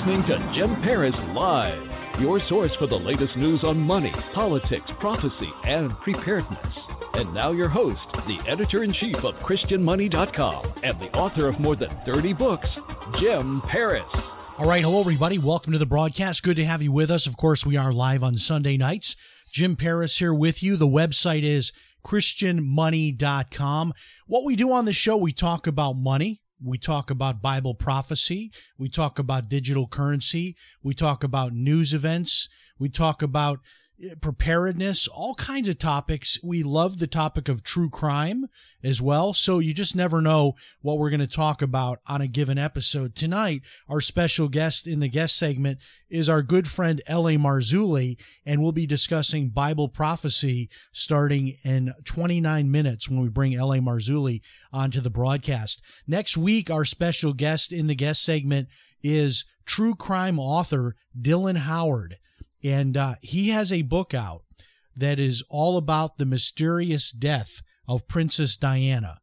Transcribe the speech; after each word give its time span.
Listening 0.00 0.22
to 0.22 0.52
Jim 0.56 0.76
Paris 0.82 1.14
Live, 1.34 2.20
your 2.20 2.40
source 2.48 2.70
for 2.78 2.86
the 2.86 2.94
latest 2.94 3.36
news 3.36 3.60
on 3.64 3.76
money, 3.76 4.12
politics, 4.34 4.86
prophecy, 4.98 5.50
and 5.64 5.90
preparedness. 6.02 6.72
And 7.14 7.34
now, 7.34 7.52
your 7.52 7.68
host, 7.68 8.00
the 8.12 8.38
editor 8.50 8.82
in 8.82 8.94
chief 8.94 9.16
of 9.16 9.34
ChristianMoney.com 9.44 10.74
and 10.82 10.98
the 11.00 11.14
author 11.16 11.48
of 11.48 11.60
more 11.60 11.76
than 11.76 11.90
30 12.06 12.32
books, 12.32 12.66
Jim 13.20 13.60
Paris. 13.70 14.08
All 14.58 14.66
right, 14.66 14.82
hello 14.82 15.00
everybody. 15.00 15.38
Welcome 15.38 15.72
to 15.72 15.78
the 15.78 15.86
broadcast. 15.86 16.42
Good 16.42 16.56
to 16.56 16.64
have 16.64 16.80
you 16.80 16.92
with 16.92 17.10
us. 17.10 17.26
Of 17.26 17.36
course, 17.36 17.66
we 17.66 17.76
are 17.76 17.92
live 17.92 18.22
on 18.22 18.34
Sunday 18.34 18.78
nights. 18.78 19.16
Jim 19.52 19.76
Paris 19.76 20.16
here 20.16 20.32
with 20.32 20.62
you. 20.62 20.76
The 20.76 20.86
website 20.86 21.42
is 21.42 21.72
christianmoney.com. 22.06 23.92
What 24.26 24.44
we 24.44 24.56
do 24.56 24.72
on 24.72 24.86
the 24.86 24.94
show, 24.94 25.18
we 25.18 25.32
talk 25.32 25.66
about 25.66 25.94
money, 25.94 26.40
we 26.62 26.78
talk 26.78 27.10
about 27.10 27.42
Bible 27.42 27.74
prophecy, 27.74 28.50
we 28.78 28.88
talk 28.88 29.18
about 29.18 29.48
digital 29.48 29.86
currency, 29.86 30.56
we 30.82 30.94
talk 30.94 31.24
about 31.24 31.52
news 31.52 31.94
events, 31.94 32.48
we 32.78 32.88
talk 32.88 33.22
about 33.22 33.60
Eh, 34.02 34.14
preparedness, 34.20 35.08
all 35.08 35.34
kinds 35.34 35.68
of 35.68 35.78
topics. 35.78 36.38
We 36.42 36.62
love 36.62 36.98
the 36.98 37.06
topic 37.06 37.48
of 37.48 37.62
true 37.62 37.90
crime 37.90 38.46
as 38.82 39.02
well. 39.02 39.34
So 39.34 39.58
you 39.58 39.74
just 39.74 39.94
never 39.94 40.20
know 40.22 40.54
what 40.80 40.98
we're 40.98 41.10
going 41.10 41.20
to 41.20 41.26
talk 41.26 41.60
about 41.60 42.00
on 42.06 42.20
a 42.20 42.26
given 42.26 42.56
episode. 42.56 43.14
Tonight, 43.14 43.62
our 43.88 44.00
special 44.00 44.48
guest 44.48 44.86
in 44.86 45.00
the 45.00 45.08
guest 45.08 45.36
segment 45.36 45.80
is 46.08 46.28
our 46.28 46.42
good 46.42 46.68
friend 46.68 47.02
L.A. 47.06 47.36
Marzulli, 47.36 48.16
and 48.46 48.62
we'll 48.62 48.72
be 48.72 48.86
discussing 48.86 49.50
Bible 49.50 49.88
prophecy 49.88 50.70
starting 50.92 51.56
in 51.64 51.92
29 52.04 52.70
minutes 52.70 53.08
when 53.08 53.20
we 53.20 53.28
bring 53.28 53.54
L.A. 53.54 53.78
Marzulli 53.78 54.40
onto 54.72 55.00
the 55.00 55.10
broadcast. 55.10 55.82
Next 56.06 56.36
week, 56.36 56.70
our 56.70 56.84
special 56.84 57.32
guest 57.32 57.72
in 57.72 57.86
the 57.86 57.94
guest 57.94 58.22
segment 58.22 58.68
is 59.02 59.44
true 59.66 59.94
crime 59.94 60.38
author 60.38 60.96
Dylan 61.20 61.58
Howard 61.58 62.16
and 62.62 62.96
uh, 62.96 63.14
he 63.22 63.48
has 63.48 63.72
a 63.72 63.82
book 63.82 64.14
out 64.14 64.42
that 64.96 65.18
is 65.18 65.42
all 65.48 65.76
about 65.76 66.18
the 66.18 66.26
mysterious 66.26 67.10
death 67.10 67.62
of 67.88 68.08
Princess 68.08 68.56
Diana. 68.56 69.18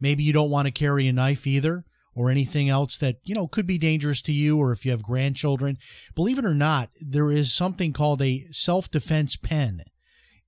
maybe 0.00 0.22
you 0.22 0.32
don't 0.32 0.50
want 0.50 0.66
to 0.66 0.72
carry 0.72 1.06
a 1.06 1.12
knife 1.12 1.46
either, 1.46 1.84
or 2.14 2.30
anything 2.30 2.68
else 2.68 2.98
that, 2.98 3.16
you 3.24 3.34
know, 3.34 3.46
could 3.46 3.66
be 3.66 3.78
dangerous 3.78 4.20
to 4.22 4.32
you, 4.32 4.58
or 4.58 4.72
if 4.72 4.84
you 4.84 4.90
have 4.90 5.02
grandchildren, 5.02 5.78
believe 6.14 6.38
it 6.38 6.44
or 6.44 6.54
not, 6.54 6.90
there 7.00 7.30
is 7.30 7.54
something 7.54 7.92
called 7.92 8.20
a 8.20 8.46
self 8.50 8.90
defense 8.90 9.36
pen. 9.36 9.82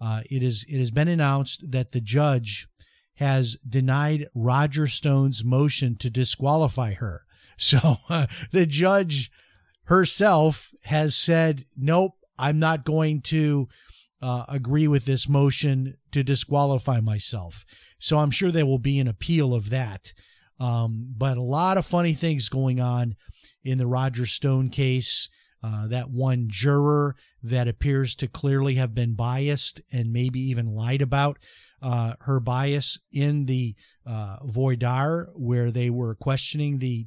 Uh, 0.00 0.22
it, 0.30 0.42
is, 0.42 0.64
it 0.68 0.78
has 0.78 0.92
been 0.92 1.08
announced 1.08 1.72
that 1.72 1.92
the 1.92 2.00
judge 2.00 2.68
has 3.14 3.56
denied 3.68 4.28
Roger 4.34 4.86
Stone's 4.86 5.44
motion 5.44 5.96
to 5.96 6.10
disqualify 6.10 6.94
her. 6.94 7.22
So 7.60 7.96
uh, 8.08 8.28
the 8.52 8.66
judge 8.66 9.32
herself 9.86 10.70
has 10.84 11.16
said, 11.16 11.64
nope, 11.76 12.12
I'm 12.38 12.60
not 12.60 12.84
going 12.84 13.20
to 13.22 13.68
uh, 14.20 14.44
agree 14.48 14.88
with 14.88 15.04
this 15.04 15.28
motion 15.28 15.96
to 16.12 16.22
disqualify 16.22 17.00
myself. 17.00 17.64
So 17.98 18.18
I'm 18.18 18.30
sure 18.30 18.50
there 18.50 18.66
will 18.66 18.78
be 18.78 18.98
an 18.98 19.08
appeal 19.08 19.54
of 19.54 19.70
that. 19.70 20.12
Um, 20.60 21.14
but 21.16 21.36
a 21.36 21.42
lot 21.42 21.78
of 21.78 21.86
funny 21.86 22.14
things 22.14 22.48
going 22.48 22.80
on 22.80 23.16
in 23.64 23.78
the 23.78 23.86
Roger 23.86 24.26
Stone 24.26 24.70
case. 24.70 25.28
Uh, 25.60 25.88
that 25.88 26.08
one 26.08 26.46
juror 26.48 27.16
that 27.42 27.66
appears 27.66 28.14
to 28.14 28.28
clearly 28.28 28.74
have 28.74 28.94
been 28.94 29.14
biased 29.14 29.80
and 29.92 30.12
maybe 30.12 30.38
even 30.38 30.72
lied 30.72 31.02
about 31.02 31.36
uh, 31.82 32.14
her 32.20 32.38
bias 32.38 33.00
in 33.12 33.46
the 33.46 33.74
uh, 34.06 34.36
voir 34.44 34.76
dire 34.76 35.28
where 35.34 35.72
they 35.72 35.90
were 35.90 36.14
questioning 36.14 36.78
the 36.78 37.06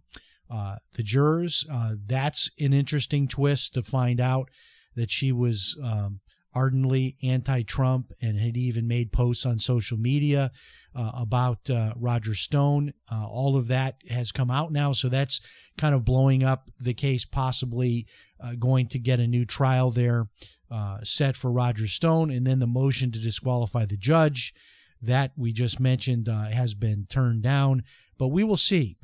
uh, 0.49 0.75
the 0.95 1.03
jurors. 1.03 1.65
Uh, 1.71 1.93
that's 2.05 2.51
an 2.59 2.73
interesting 2.73 3.25
twist 3.25 3.73
to 3.73 3.81
find 3.81 4.19
out 4.19 4.49
that 4.95 5.09
she 5.09 5.31
was 5.31 5.79
um, 5.81 6.19
ardently 6.53 7.15
anti-Trump 7.23 8.11
and 8.21 8.39
had 8.39 8.57
even 8.57 8.87
made 8.87 9.11
posts 9.11 9.45
on 9.45 9.59
social 9.59 9.97
media 9.97 10.51
uh, 10.95 11.11
about 11.13 11.69
uh, 11.69 11.93
Roger 11.95 12.35
Stone. 12.35 12.93
Uh, 13.11 13.25
all 13.25 13.55
of 13.55 13.67
that 13.67 13.95
has 14.09 14.31
come 14.31 14.51
out 14.51 14.71
now, 14.71 14.91
so 14.91 15.09
that's 15.09 15.41
kind 15.77 15.95
of 15.95 16.05
blowing 16.05 16.43
up 16.43 16.69
the 16.79 16.93
case, 16.93 17.25
possibly 17.25 18.05
uh, 18.39 18.53
going 18.55 18.87
to 18.87 18.99
get 18.99 19.19
a 19.19 19.27
new 19.27 19.45
trial 19.45 19.91
there 19.91 20.27
uh, 20.69 20.99
set 21.03 21.35
for 21.35 21.51
Roger 21.51 21.87
Stone, 21.87 22.31
and 22.31 22.45
then 22.45 22.59
the 22.59 22.67
motion 22.67 23.11
to 23.11 23.19
disqualify 23.19 23.85
the 23.85 23.97
judge 23.97 24.53
that 25.01 25.31
we 25.35 25.51
just 25.51 25.79
mentioned 25.79 26.29
uh, 26.29 26.45
has 26.49 26.73
been 26.73 27.05
turned 27.09 27.41
down. 27.41 27.83
But 28.17 28.27
we 28.27 28.43
will 28.43 28.57
see. 28.57 28.97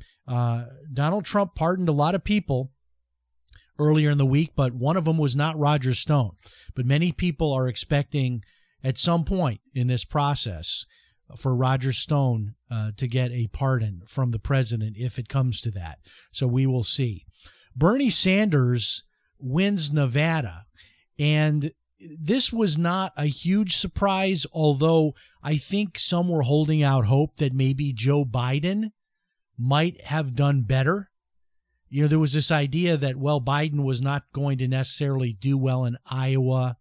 Donald 0.92 1.24
Trump 1.24 1.54
pardoned 1.54 1.88
a 1.88 1.92
lot 1.92 2.14
of 2.14 2.22
people 2.22 2.70
earlier 3.78 4.10
in 4.10 4.18
the 4.18 4.26
week, 4.26 4.52
but 4.56 4.72
one 4.72 4.96
of 4.96 5.04
them 5.04 5.18
was 5.18 5.36
not 5.36 5.58
Roger 5.58 5.94
Stone. 5.94 6.32
But 6.74 6.86
many 6.86 7.12
people 7.12 7.52
are 7.52 7.68
expecting 7.68 8.42
at 8.82 8.98
some 8.98 9.24
point 9.24 9.60
in 9.74 9.86
this 9.86 10.04
process 10.04 10.86
for 11.36 11.54
Roger 11.54 11.92
Stone 11.92 12.54
uh, 12.70 12.92
to 12.96 13.06
get 13.06 13.30
a 13.32 13.48
pardon 13.48 14.02
from 14.06 14.30
the 14.30 14.38
president 14.38 14.96
if 14.96 15.18
it 15.18 15.28
comes 15.28 15.60
to 15.60 15.70
that. 15.72 15.98
So 16.32 16.46
we 16.46 16.66
will 16.66 16.84
see. 16.84 17.26
Bernie 17.76 18.10
Sanders 18.10 19.04
wins 19.38 19.92
Nevada. 19.92 20.66
And 21.18 21.72
this 22.18 22.52
was 22.52 22.78
not 22.78 23.12
a 23.16 23.26
huge 23.26 23.76
surprise, 23.76 24.46
although 24.52 25.14
I 25.42 25.56
think 25.56 25.98
some 25.98 26.28
were 26.28 26.42
holding 26.42 26.82
out 26.82 27.06
hope 27.06 27.36
that 27.36 27.52
maybe 27.52 27.92
Joe 27.92 28.24
Biden 28.24 28.90
might 29.58 30.00
have 30.02 30.36
done 30.36 30.62
better 30.62 31.10
you 31.88 32.02
know, 32.02 32.08
there 32.08 32.18
was 32.18 32.32
this 32.32 32.50
idea 32.50 32.96
that, 32.96 33.16
well, 33.16 33.40
Biden 33.40 33.84
was 33.84 34.02
not 34.02 34.24
going 34.32 34.58
to 34.58 34.68
necessarily 34.68 35.32
do 35.32 35.56
well 35.56 35.84
in 35.84 35.96
Iowa, 36.06 36.76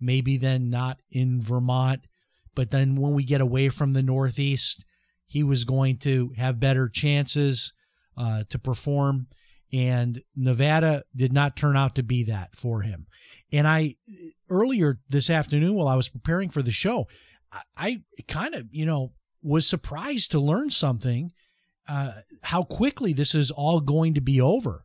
maybe 0.00 0.36
then 0.36 0.70
not 0.70 1.00
in 1.10 1.42
Vermont. 1.42 2.06
But 2.54 2.70
then 2.70 2.94
when 2.94 3.14
we 3.14 3.24
get 3.24 3.40
away 3.40 3.68
from 3.68 3.92
the 3.92 4.02
Northeast, 4.02 4.84
he 5.26 5.42
was 5.42 5.64
going 5.64 5.98
to 5.98 6.32
have 6.36 6.60
better 6.60 6.88
chances 6.88 7.72
uh, 8.16 8.44
to 8.48 8.58
perform. 8.58 9.26
And 9.72 10.22
Nevada 10.34 11.04
did 11.14 11.32
not 11.32 11.56
turn 11.56 11.76
out 11.76 11.96
to 11.96 12.02
be 12.02 12.22
that 12.24 12.54
for 12.56 12.82
him. 12.82 13.06
And 13.52 13.66
I, 13.66 13.96
earlier 14.48 15.00
this 15.08 15.28
afternoon, 15.28 15.74
while 15.74 15.88
I 15.88 15.96
was 15.96 16.08
preparing 16.08 16.50
for 16.50 16.62
the 16.62 16.70
show, 16.70 17.08
I, 17.52 17.60
I 17.76 18.02
kind 18.28 18.54
of, 18.54 18.68
you 18.70 18.86
know, 18.86 19.12
was 19.42 19.66
surprised 19.66 20.30
to 20.30 20.40
learn 20.40 20.70
something 20.70 21.32
uh, 21.88 22.12
how 22.42 22.62
quickly 22.62 23.12
this 23.12 23.34
is 23.34 23.50
all 23.50 23.80
going 23.80 24.14
to 24.14 24.20
be 24.20 24.40
over. 24.40 24.84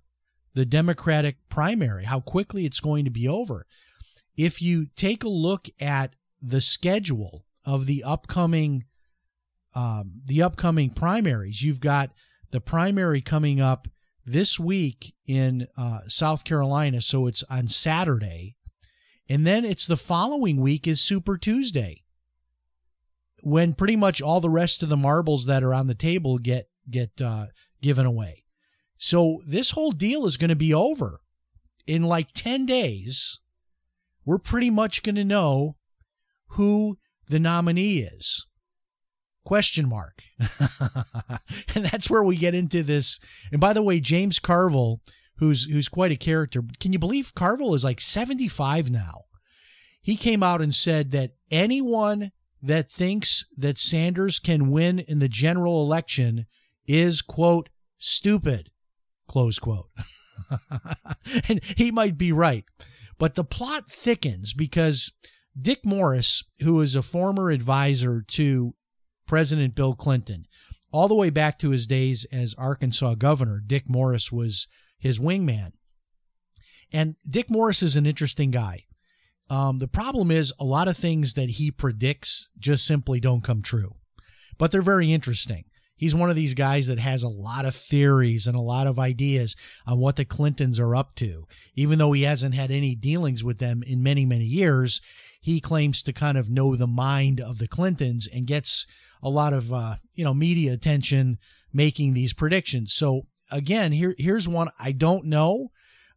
The 0.54 0.66
Democratic 0.66 1.38
primary, 1.50 2.04
how 2.04 2.20
quickly 2.20 2.66
it's 2.66 2.82
going 2.82 3.06
to 3.06 3.12
be 3.12 3.28
over. 3.28 3.66
If 4.36 4.62
you 4.62 4.88
take 4.96 5.24
a 5.24 5.30
look 5.30 5.70
at 5.80 6.16
the 6.42 6.62
schedule 6.62 7.46
of 7.66 7.86
the 7.86 8.04
upcoming 8.04 8.86
um, 9.74 10.22
the 10.26 10.42
upcoming 10.42 10.90
primaries, 10.90 11.62
you've 11.62 11.80
got 11.80 12.12
the 12.52 12.60
primary 12.60 13.22
coming 13.22 13.62
up 13.62 13.88
this 14.26 14.60
week 14.60 15.14
in 15.26 15.68
uh, 15.78 16.00
South 16.08 16.44
Carolina, 16.44 17.02
so 17.02 17.28
it's 17.28 17.44
on 17.50 17.68
Saturday, 17.68 18.58
and 19.30 19.48
then 19.48 19.64
it's 19.64 19.88
the 19.88 19.96
following 19.96 20.60
week 20.60 20.88
is 20.88 21.00
Super 21.00 21.38
Tuesday, 21.38 22.04
when 23.44 23.74
pretty 23.74 23.96
much 23.96 24.22
all 24.22 24.42
the 24.42 24.50
rest 24.50 24.84
of 24.84 24.90
the 24.90 24.98
marbles 24.98 25.46
that 25.46 25.64
are 25.64 25.74
on 25.74 25.88
the 25.88 25.96
table 25.96 26.38
get 26.38 26.68
get 26.92 27.22
uh, 27.22 27.48
given 27.82 28.06
away. 28.06 28.44
So 28.98 29.42
this 29.46 29.72
whole 29.72 29.92
deal 29.92 30.26
is 30.26 30.38
going 30.38 30.50
to 30.50 30.56
be 30.56 30.74
over 30.74 31.22
in 31.88 32.04
like 32.04 32.34
10 32.34 32.66
days. 32.66 33.40
We're 34.26 34.38
pretty 34.38 34.70
much 34.70 35.04
going 35.04 35.16
to 35.16 35.26
know 35.26 35.76
who 36.50 36.98
the 37.28 37.40
nominee 37.40 38.00
is. 38.00 38.46
Question 39.44 39.90
mark. 39.90 40.22
and 41.76 41.86
that's 41.86 42.10
where 42.10 42.24
we 42.24 42.36
get 42.36 42.54
into 42.54 42.84
this. 42.84 43.20
And 43.52 43.60
by 43.60 43.74
the 43.74 43.82
way, 43.82 44.00
James 44.00 44.38
Carville, 44.38 45.02
who's 45.38 45.64
who's 45.66 45.90
quite 45.90 46.12
a 46.12 46.16
character, 46.16 46.62
can 46.80 46.94
you 46.94 47.00
believe 47.00 47.34
Carville 47.34 47.74
is 47.74 47.84
like 47.84 48.00
75 48.00 48.92
now? 48.92 49.24
He 50.02 50.16
came 50.16 50.44
out 50.44 50.62
and 50.62 50.76
said 50.76 51.12
that 51.12 51.32
anyone 51.50 52.32
that 52.62 52.92
thinks 52.92 53.46
that 53.58 53.80
Sanders 53.80 54.38
can 54.38 54.70
win 54.70 55.00
in 55.00 55.20
the 55.20 55.30
general 55.30 55.82
election 55.82 56.46
is, 56.88 57.22
quote, 57.22 57.70
stupid, 57.98 58.72
close 59.28 59.60
quote. 59.60 59.90
and 61.48 61.62
he 61.64 61.92
might 61.92 62.18
be 62.18 62.32
right. 62.32 62.66
But 63.18 63.36
the 63.36 63.44
plot 63.44 63.90
thickens 63.92 64.54
because 64.54 65.12
Dick 65.60 65.86
Morris, 65.86 66.44
who 66.62 66.80
is 66.82 66.96
a 66.96 67.02
former 67.02 67.52
advisor 67.52 68.24
to 68.30 68.74
President 69.28 69.76
Bill 69.76 69.96
Clinton, 69.96 70.46
all 70.92 71.08
the 71.08 71.16
way 71.16 71.30
back 71.30 71.58
to 71.60 71.70
his 71.70 71.88
days 71.88 72.26
as 72.32 72.56
Arkansas 72.56 73.16
governor, 73.16 73.62
Dick 73.66 73.88
Morris 73.88 74.32
was 74.32 74.68
his 74.98 75.20
wingman. 75.20 75.74
And 76.92 77.16
Dick 77.30 77.50
Morris 77.50 77.82
is 77.82 77.96
an 77.96 78.06
interesting 78.06 78.52
guy. 78.52 78.86
Um, 79.50 79.80
the 79.80 79.88
problem 79.88 80.32
is 80.32 80.54
a 80.60 80.66
lot 80.66 80.88
of 80.88 80.98
things 80.98 81.34
that 81.34 81.52
he 81.52 81.72
predicts 81.72 82.52
just 82.58 82.86
simply 82.86 83.20
don't 83.20 83.44
come 83.44 83.62
true, 83.62 83.96
but 84.58 84.72
they're 84.72 84.82
very 84.82 85.12
interesting. 85.12 85.66
He's 86.02 86.16
one 86.16 86.32
of 86.32 86.36
these 86.36 86.56
guys 86.56 86.88
that 86.88 86.98
has 86.98 87.22
a 87.22 87.30
lot 87.30 87.64
of 87.64 87.76
theories 87.76 88.48
and 88.48 88.56
a 88.56 88.60
lot 88.60 88.88
of 88.88 88.98
ideas 88.98 89.56
on 89.86 90.00
what 90.00 90.16
the 90.16 90.26
Clintons 90.26 90.80
are 90.80 90.96
up 90.96 91.14
to. 91.18 91.46
Even 91.76 92.00
though 92.00 92.12
he 92.12 92.24
hasn't 92.24 92.56
had 92.56 92.72
any 92.72 92.96
dealings 92.96 93.44
with 93.44 93.60
them 93.60 93.84
in 93.86 94.02
many, 94.02 94.26
many 94.26 94.46
years, 94.46 95.00
he 95.40 95.62
claims 95.62 96.02
to 96.02 96.12
kind 96.12 96.40
of 96.40 96.50
know 96.50 96.76
the 96.76 96.88
mind 96.88 97.40
of 97.40 97.60
the 97.60 97.68
Clintons 97.68 98.28
and 98.28 98.48
gets 98.48 98.88
a 99.22 99.30
lot 99.30 99.54
of, 99.54 99.72
uh, 99.72 99.98
you 100.16 100.24
know, 100.24 100.34
media 100.34 100.74
attention 100.74 101.38
making 101.72 102.16
these 102.16 102.34
predictions. 102.34 102.96
So 102.96 103.28
again, 103.52 103.92
here, 103.92 104.16
here's 104.18 104.48
one 104.48 104.70
I 104.80 104.94
don't 104.94 105.26
know 105.26 105.70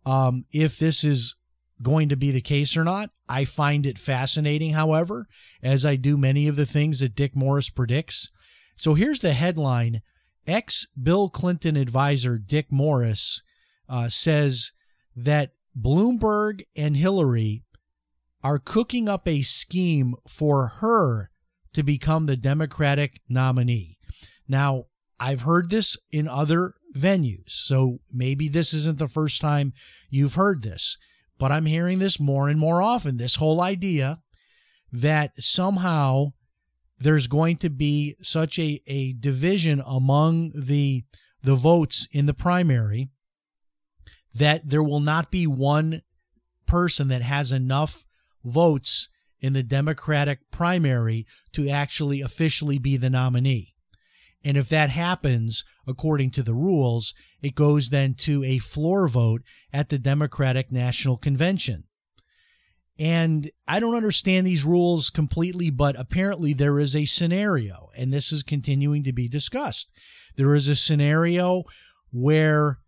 um, 0.06 0.46
if 0.50 0.78
this 0.78 1.04
is 1.04 1.36
going 1.82 2.08
to 2.08 2.16
be 2.16 2.30
the 2.30 2.40
case 2.40 2.74
or 2.74 2.84
not. 2.84 3.10
I 3.28 3.44
find 3.44 3.84
it 3.84 3.98
fascinating, 3.98 4.72
however, 4.72 5.26
as 5.62 5.84
I 5.84 5.96
do 5.96 6.16
many 6.16 6.48
of 6.48 6.56
the 6.56 6.64
things 6.64 7.00
that 7.00 7.14
Dick 7.14 7.36
Morris 7.36 7.68
predicts. 7.68 8.30
So 8.76 8.94
here's 8.94 9.20
the 9.20 9.32
headline 9.32 10.02
Ex 10.46 10.86
Bill 11.00 11.28
Clinton 11.28 11.76
advisor 11.76 12.38
Dick 12.38 12.70
Morris 12.70 13.42
uh, 13.88 14.08
says 14.08 14.72
that 15.16 15.52
Bloomberg 15.78 16.62
and 16.76 16.96
Hillary 16.96 17.62
are 18.42 18.58
cooking 18.58 19.08
up 19.08 19.26
a 19.26 19.42
scheme 19.42 20.14
for 20.28 20.66
her 20.80 21.30
to 21.72 21.82
become 21.82 22.26
the 22.26 22.36
Democratic 22.36 23.20
nominee. 23.28 23.98
Now, 24.46 24.84
I've 25.18 25.42
heard 25.42 25.70
this 25.70 25.96
in 26.12 26.28
other 26.28 26.74
venues, 26.94 27.50
so 27.50 28.00
maybe 28.12 28.48
this 28.48 28.74
isn't 28.74 28.98
the 28.98 29.08
first 29.08 29.40
time 29.40 29.72
you've 30.10 30.34
heard 30.34 30.62
this, 30.62 30.98
but 31.38 31.50
I'm 31.50 31.66
hearing 31.66 31.98
this 31.98 32.20
more 32.20 32.48
and 32.48 32.58
more 32.58 32.82
often 32.82 33.16
this 33.16 33.36
whole 33.36 33.60
idea 33.60 34.20
that 34.92 35.42
somehow 35.42 36.32
there's 36.98 37.26
going 37.26 37.56
to 37.56 37.70
be 37.70 38.16
such 38.22 38.58
a, 38.58 38.80
a 38.86 39.12
division 39.14 39.82
among 39.86 40.52
the 40.54 41.04
the 41.42 41.54
votes 41.54 42.08
in 42.10 42.24
the 42.24 42.32
primary 42.32 43.10
that 44.34 44.68
there 44.68 44.82
will 44.82 45.00
not 45.00 45.30
be 45.30 45.46
one 45.46 46.02
person 46.66 47.08
that 47.08 47.22
has 47.22 47.52
enough 47.52 48.04
votes 48.42 49.08
in 49.40 49.52
the 49.52 49.62
Democratic 49.62 50.50
primary 50.50 51.26
to 51.52 51.68
actually 51.68 52.22
officially 52.22 52.78
be 52.78 52.96
the 52.96 53.10
nominee. 53.10 53.74
And 54.42 54.56
if 54.56 54.68
that 54.70 54.90
happens, 54.90 55.64
according 55.86 56.30
to 56.32 56.42
the 56.42 56.54
rules, 56.54 57.14
it 57.42 57.54
goes 57.54 57.90
then 57.90 58.14
to 58.14 58.42
a 58.42 58.58
floor 58.58 59.06
vote 59.06 59.42
at 59.72 59.90
the 59.90 59.98
Democratic 59.98 60.72
National 60.72 61.16
Convention. 61.16 61.84
And 62.98 63.50
I 63.66 63.80
don't 63.80 63.96
understand 63.96 64.46
these 64.46 64.64
rules 64.64 65.10
completely, 65.10 65.70
but 65.70 65.98
apparently 65.98 66.52
there 66.52 66.78
is 66.78 66.94
a 66.94 67.06
scenario, 67.06 67.90
and 67.96 68.12
this 68.12 68.30
is 68.30 68.44
continuing 68.44 69.02
to 69.02 69.12
be 69.12 69.28
discussed. 69.28 69.90
There 70.36 70.54
is 70.54 70.68
a 70.68 70.76
scenario 70.76 71.64
where 72.12 72.78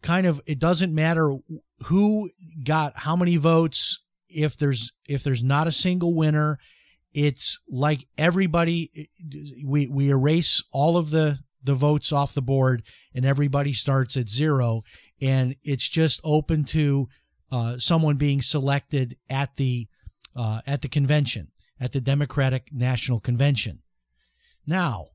kind 0.00 0.26
of 0.26 0.40
it 0.46 0.58
doesn't 0.58 0.94
matter 0.94 1.36
who 1.84 2.30
got 2.64 3.00
how 3.00 3.16
many 3.16 3.36
votes 3.36 4.00
if 4.28 4.56
there's 4.56 4.92
if 5.08 5.22
there's 5.22 5.42
not 5.42 5.66
a 5.66 5.72
single 5.72 6.14
winner 6.14 6.58
it's 7.12 7.60
like 7.68 8.06
everybody 8.16 9.08
we 9.64 9.86
we 9.86 10.10
erase 10.10 10.62
all 10.70 10.96
of 10.96 11.10
the 11.10 11.38
the 11.62 11.74
votes 11.74 12.12
off 12.12 12.34
the 12.34 12.42
board 12.42 12.82
and 13.14 13.24
everybody 13.24 13.72
starts 13.72 14.16
at 14.16 14.28
zero 14.28 14.82
and 15.20 15.56
it's 15.64 15.88
just 15.88 16.20
open 16.22 16.62
to 16.62 17.08
uh, 17.50 17.78
someone 17.78 18.16
being 18.16 18.42
selected 18.42 19.16
at 19.30 19.56
the 19.56 19.88
uh, 20.34 20.60
at 20.66 20.82
the 20.82 20.88
convention 20.88 21.48
at 21.80 21.92
the 21.92 22.00
Democratic 22.00 22.72
National 22.72 23.20
Convention. 23.20 23.80
Now, 24.66 25.08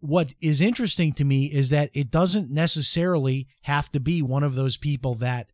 what 0.00 0.34
is 0.40 0.60
interesting 0.60 1.12
to 1.14 1.24
me 1.24 1.46
is 1.46 1.70
that 1.70 1.90
it 1.92 2.10
doesn't 2.10 2.50
necessarily 2.50 3.48
have 3.62 3.90
to 3.92 4.00
be 4.00 4.22
one 4.22 4.42
of 4.42 4.54
those 4.54 4.76
people 4.76 5.14
that 5.16 5.48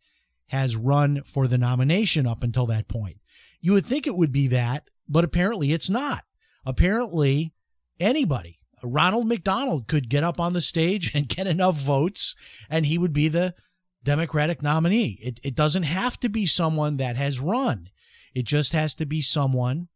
has 0.49 0.77
run 0.77 1.23
for 1.25 1.47
the 1.47 1.59
nomination 1.59 2.27
up 2.27 2.43
until 2.43 2.67
that 2.67 2.89
point. 2.89 3.19
You 3.61 3.73
would 3.73 3.85
think 3.85 4.07
it 4.07 4.17
would 4.17 4.33
be 4.33 4.47
that, 4.49 4.89
but 5.09 5.25
apparently 5.25 5.73
it's 5.73 5.91
not. 5.91 6.25
Apparently, 6.65 7.53
anybody, 8.01 8.59
Ronald 8.83 9.27
McDonald, 9.27 9.89
could 9.89 10.09
get 10.09 10.25
up 10.25 10.41
on 10.41 10.53
the 10.53 10.61
stage 10.61 11.11
and 11.15 11.29
get 11.29 11.47
enough 11.47 11.77
votes, 11.77 12.35
and 12.71 12.87
he 12.87 12.97
would 12.97 13.13
be 13.13 13.29
the 13.29 13.55
Democratic 14.09 14.63
nominee. 14.63 15.19
It, 15.21 15.39
it 15.43 15.55
doesn't 15.55 15.83
have 15.83 16.19
to 16.21 16.31
be 16.31 16.47
someone 16.47 16.97
that 16.97 17.17
has 17.17 17.41
run, 17.41 17.91
it 18.35 18.47
just 18.47 18.73
has 18.73 18.95
to 18.95 19.05
be 19.05 19.21
someone 19.21 19.89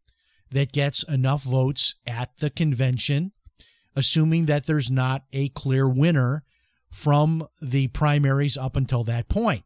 that 0.50 0.70
gets 0.70 1.02
enough 1.04 1.44
votes 1.44 1.94
at 2.06 2.36
the 2.36 2.50
convention, 2.50 3.32
assuming 3.96 4.44
that 4.46 4.66
there's 4.66 4.90
not 4.90 5.24
a 5.32 5.48
clear 5.48 5.88
winner 5.88 6.44
from 6.90 7.48
the 7.62 7.86
primaries 7.88 8.58
up 8.58 8.76
until 8.76 9.02
that 9.04 9.30
point. 9.30 9.64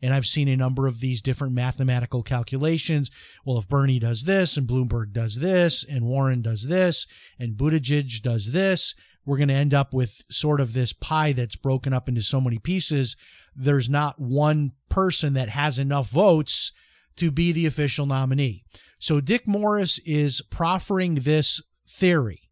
And 0.00 0.14
I've 0.14 0.26
seen 0.26 0.46
a 0.46 0.56
number 0.56 0.86
of 0.86 1.00
these 1.00 1.20
different 1.20 1.54
mathematical 1.54 2.22
calculations. 2.22 3.10
Well, 3.44 3.58
if 3.58 3.68
Bernie 3.68 3.98
does 3.98 4.22
this 4.22 4.56
and 4.56 4.68
Bloomberg 4.68 5.12
does 5.12 5.40
this 5.40 5.82
and 5.82 6.06
Warren 6.06 6.40
does 6.40 6.68
this 6.68 7.08
and 7.36 7.56
Buttigieg 7.56 8.22
does 8.22 8.52
this, 8.52 8.94
we're 9.28 9.36
going 9.36 9.48
to 9.48 9.54
end 9.54 9.74
up 9.74 9.92
with 9.92 10.24
sort 10.30 10.58
of 10.58 10.72
this 10.72 10.94
pie 10.94 11.32
that's 11.32 11.54
broken 11.54 11.92
up 11.92 12.08
into 12.08 12.22
so 12.22 12.40
many 12.40 12.58
pieces. 12.58 13.14
There's 13.54 13.90
not 13.90 14.18
one 14.18 14.72
person 14.88 15.34
that 15.34 15.50
has 15.50 15.78
enough 15.78 16.08
votes 16.08 16.72
to 17.16 17.30
be 17.30 17.52
the 17.52 17.66
official 17.66 18.06
nominee. 18.06 18.64
So 18.98 19.20
Dick 19.20 19.46
Morris 19.46 19.98
is 20.06 20.40
proffering 20.40 21.16
this 21.16 21.62
theory 21.86 22.48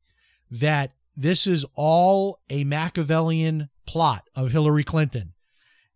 that 0.50 0.92
this 1.16 1.46
is 1.46 1.64
all 1.76 2.40
a 2.50 2.64
Machiavellian 2.64 3.70
plot 3.86 4.28
of 4.34 4.52
Hillary 4.52 4.84
Clinton 4.84 5.32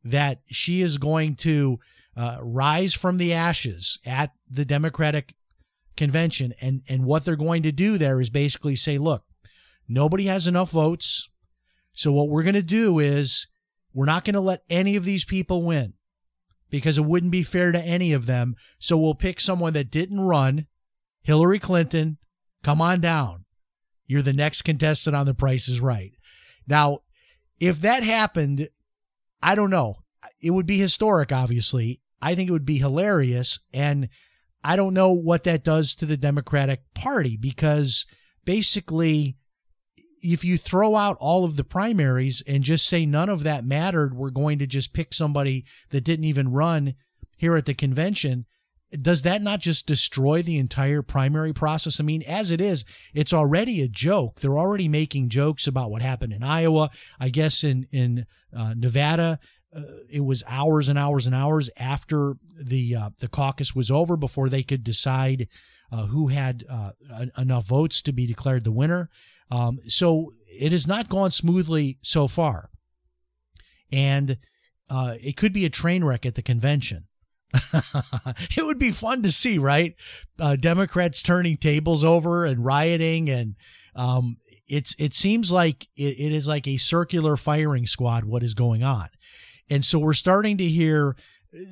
that 0.03 0.41
she 0.47 0.81
is 0.81 0.97
going 0.97 1.35
to 1.37 1.79
uh, 2.17 2.39
rise 2.41 2.95
from 2.95 3.19
the 3.19 3.35
ashes 3.35 3.99
at 4.07 4.33
the 4.51 4.65
Democratic 4.65 5.35
convention. 5.99 6.55
And, 6.59 6.81
and 6.89 7.05
what 7.05 7.27
they're 7.27 7.37
going 7.37 7.65
to 7.65 7.73
do 7.73 7.99
there 7.99 8.19
is 8.19 8.31
basically 8.31 8.77
say, 8.77 8.97
look, 8.97 9.25
nobody 9.91 10.25
has 10.25 10.47
enough 10.47 10.71
votes. 10.71 11.29
So 11.93 12.13
what 12.13 12.29
we're 12.29 12.45
going 12.45 12.55
to 12.55 12.63
do 12.63 12.99
is 12.99 13.47
we're 13.93 14.07
not 14.07 14.25
going 14.25 14.35
to 14.35 14.41
let 14.41 14.63
any 14.71 14.97
of 14.97 15.05
these 15.05 15.25
people 15.25 15.63
win 15.63 15.95
because 16.71 16.97
it 16.97 17.05
wouldn't 17.05 17.33
be 17.33 17.43
fair 17.43 17.73
to 17.73 17.81
any 17.81 18.13
of 18.13 18.27
them. 18.27 18.55
So 18.79 18.97
we'll 18.97 19.15
pick 19.15 19.41
someone 19.41 19.73
that 19.73 19.91
didn't 19.91 20.21
run, 20.21 20.67
Hillary 21.23 21.59
Clinton. 21.59 22.19
Come 22.63 22.81
on 22.81 23.01
down. 23.01 23.45
You're 24.07 24.23
the 24.23 24.33
next 24.33 24.63
contestant 24.63 25.17
on 25.17 25.27
The 25.27 25.35
Price 25.35 25.69
is 25.69 25.81
Right. 25.81 26.13
Now, 26.67 27.01
if 27.59 27.81
that 27.81 28.03
happened, 28.03 28.69
I 29.43 29.55
don't 29.55 29.71
know. 29.71 29.97
It 30.43 30.51
would 30.51 30.67
be 30.67 30.79
historic, 30.79 31.33
obviously. 31.33 32.01
I 32.23 32.35
think 32.35 32.49
it 32.49 32.53
would 32.53 32.67
be 32.67 32.79
hilarious. 32.79 33.61
And 33.73 34.09
I 34.63 34.77
don't 34.77 34.95
know 34.95 35.13
what 35.13 35.45
that 35.45 35.65
does 35.65 35.95
to 35.97 36.07
the 36.07 36.17
Democratic 36.17 36.83
Party 36.95 37.37
because 37.37 38.07
basically, 38.45 39.37
if 40.23 40.45
you 40.45 40.59
throw 40.59 40.97
out 40.97 41.17
all 41.21 41.45
of 41.45 41.57
the 41.57 41.65
primaries 41.65 42.43
and 42.47 42.63
just 42.63 42.87
say 42.87 43.07
none 43.07 43.29
of 43.29 43.45
that 43.45 43.65
mattered, 43.65 44.15
we're 44.15 44.31
going 44.31 44.59
to 44.59 44.67
just 44.67 44.93
pick 44.93 45.15
somebody 45.15 45.65
that 45.91 46.05
didn't 46.05 46.25
even 46.25 46.53
run 46.53 46.95
here 47.37 47.57
at 47.57 47.67
the 47.67 47.75
convention. 47.75 48.47
Does 49.01 49.23
that 49.23 49.41
not 49.41 49.61
just 49.61 49.87
destroy 49.87 50.43
the 50.43 50.59
entire 50.59 51.03
primary 51.03 51.53
process? 51.53 52.01
I 52.01 52.03
mean, 52.03 52.23
as 52.23 52.51
it 52.51 52.61
is, 52.61 52.85
it's 53.15 53.33
already 53.33 53.83
a 53.83 53.89
joke. 53.89 54.41
They're 54.41 54.59
already 54.59 54.89
making 54.89 55.29
jokes 55.29 55.67
about 55.67 55.91
what 55.91 56.03
happened 56.03 56.33
in 56.33 56.43
Iowa. 56.43 56.91
I 57.21 57.29
guess 57.29 57.63
in 57.63 57.87
in 57.93 58.27
uh, 58.57 58.75
Nevada, 58.77 59.39
uh, 59.75 59.83
it 60.11 60.25
was 60.25 60.43
hours 60.49 60.89
and 60.89 60.99
hours 60.99 61.27
and 61.27 61.37
hours 61.37 61.71
after 61.77 62.35
the 62.61 62.97
uh, 62.97 63.11
the 63.21 63.29
caucus 63.29 63.77
was 63.77 63.93
over 63.93 64.17
before 64.17 64.49
they 64.49 64.65
could 64.65 64.83
decide 64.83 65.47
uh, 65.93 66.07
who 66.07 66.29
had 66.29 66.65
uh, 66.69 66.91
enough 67.39 67.67
votes 67.67 68.03
to 68.03 68.13
be 68.13 68.27
declared 68.27 68.65
the 68.65 68.73
winner. 68.73 69.09
Um, 69.51 69.79
so 69.87 70.33
it 70.47 70.73
has 70.73 70.87
not 70.87 71.09
gone 71.09 71.31
smoothly 71.31 71.99
so 72.03 72.29
far, 72.29 72.71
and 73.93 74.39
uh, 74.89 75.15
it 75.21 75.37
could 75.37 75.53
be 75.53 75.65
a 75.65 75.71
train 75.71 76.05
wreck 76.05 76.27
at 76.27 76.35
the 76.35 76.43
convention. 76.43 77.07
it 78.57 78.65
would 78.65 78.79
be 78.79 78.93
fun 78.93 79.23
to 79.23 79.33
see, 79.33 79.59
right? 79.59 79.95
Uh, 80.39 80.57
Democrats 80.57 81.23
turning 81.23 81.57
tables 81.57 82.05
over 82.05 82.45
and 82.45 82.65
rioting, 82.65 83.29
and 83.29 83.57
um, 83.97 84.37
it's 84.69 84.95
it 84.99 85.15
seems 85.15 85.51
like 85.51 85.89
it, 85.97 86.19
it 86.19 86.33
is 86.33 86.47
like 86.47 86.69
a 86.69 86.77
circular 86.77 87.37
firing 87.37 87.87
squad. 87.87 88.25
What 88.25 88.43
is 88.43 88.55
going 88.55 88.83
on? 88.83 89.09
And 89.69 89.85
so 89.85 89.99
we're 89.99 90.15
starting 90.15 90.57
to 90.59 90.67
hear 90.67 91.17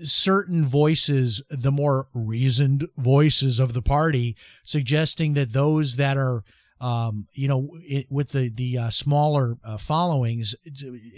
certain 0.02 0.66
voices, 0.66 1.42
the 1.48 1.70
more 1.70 2.08
reasoned 2.14 2.88
voices 2.96 3.60
of 3.60 3.72
the 3.72 3.82
party, 3.82 4.36
suggesting 4.64 5.34
that 5.34 5.52
those 5.52 5.96
that 5.96 6.16
are 6.16 6.44
um, 6.80 7.26
you 7.32 7.48
know, 7.48 7.70
it, 7.82 8.06
with 8.10 8.30
the 8.30 8.50
the 8.50 8.78
uh, 8.78 8.90
smaller 8.90 9.56
uh, 9.64 9.78
followings, 9.78 10.54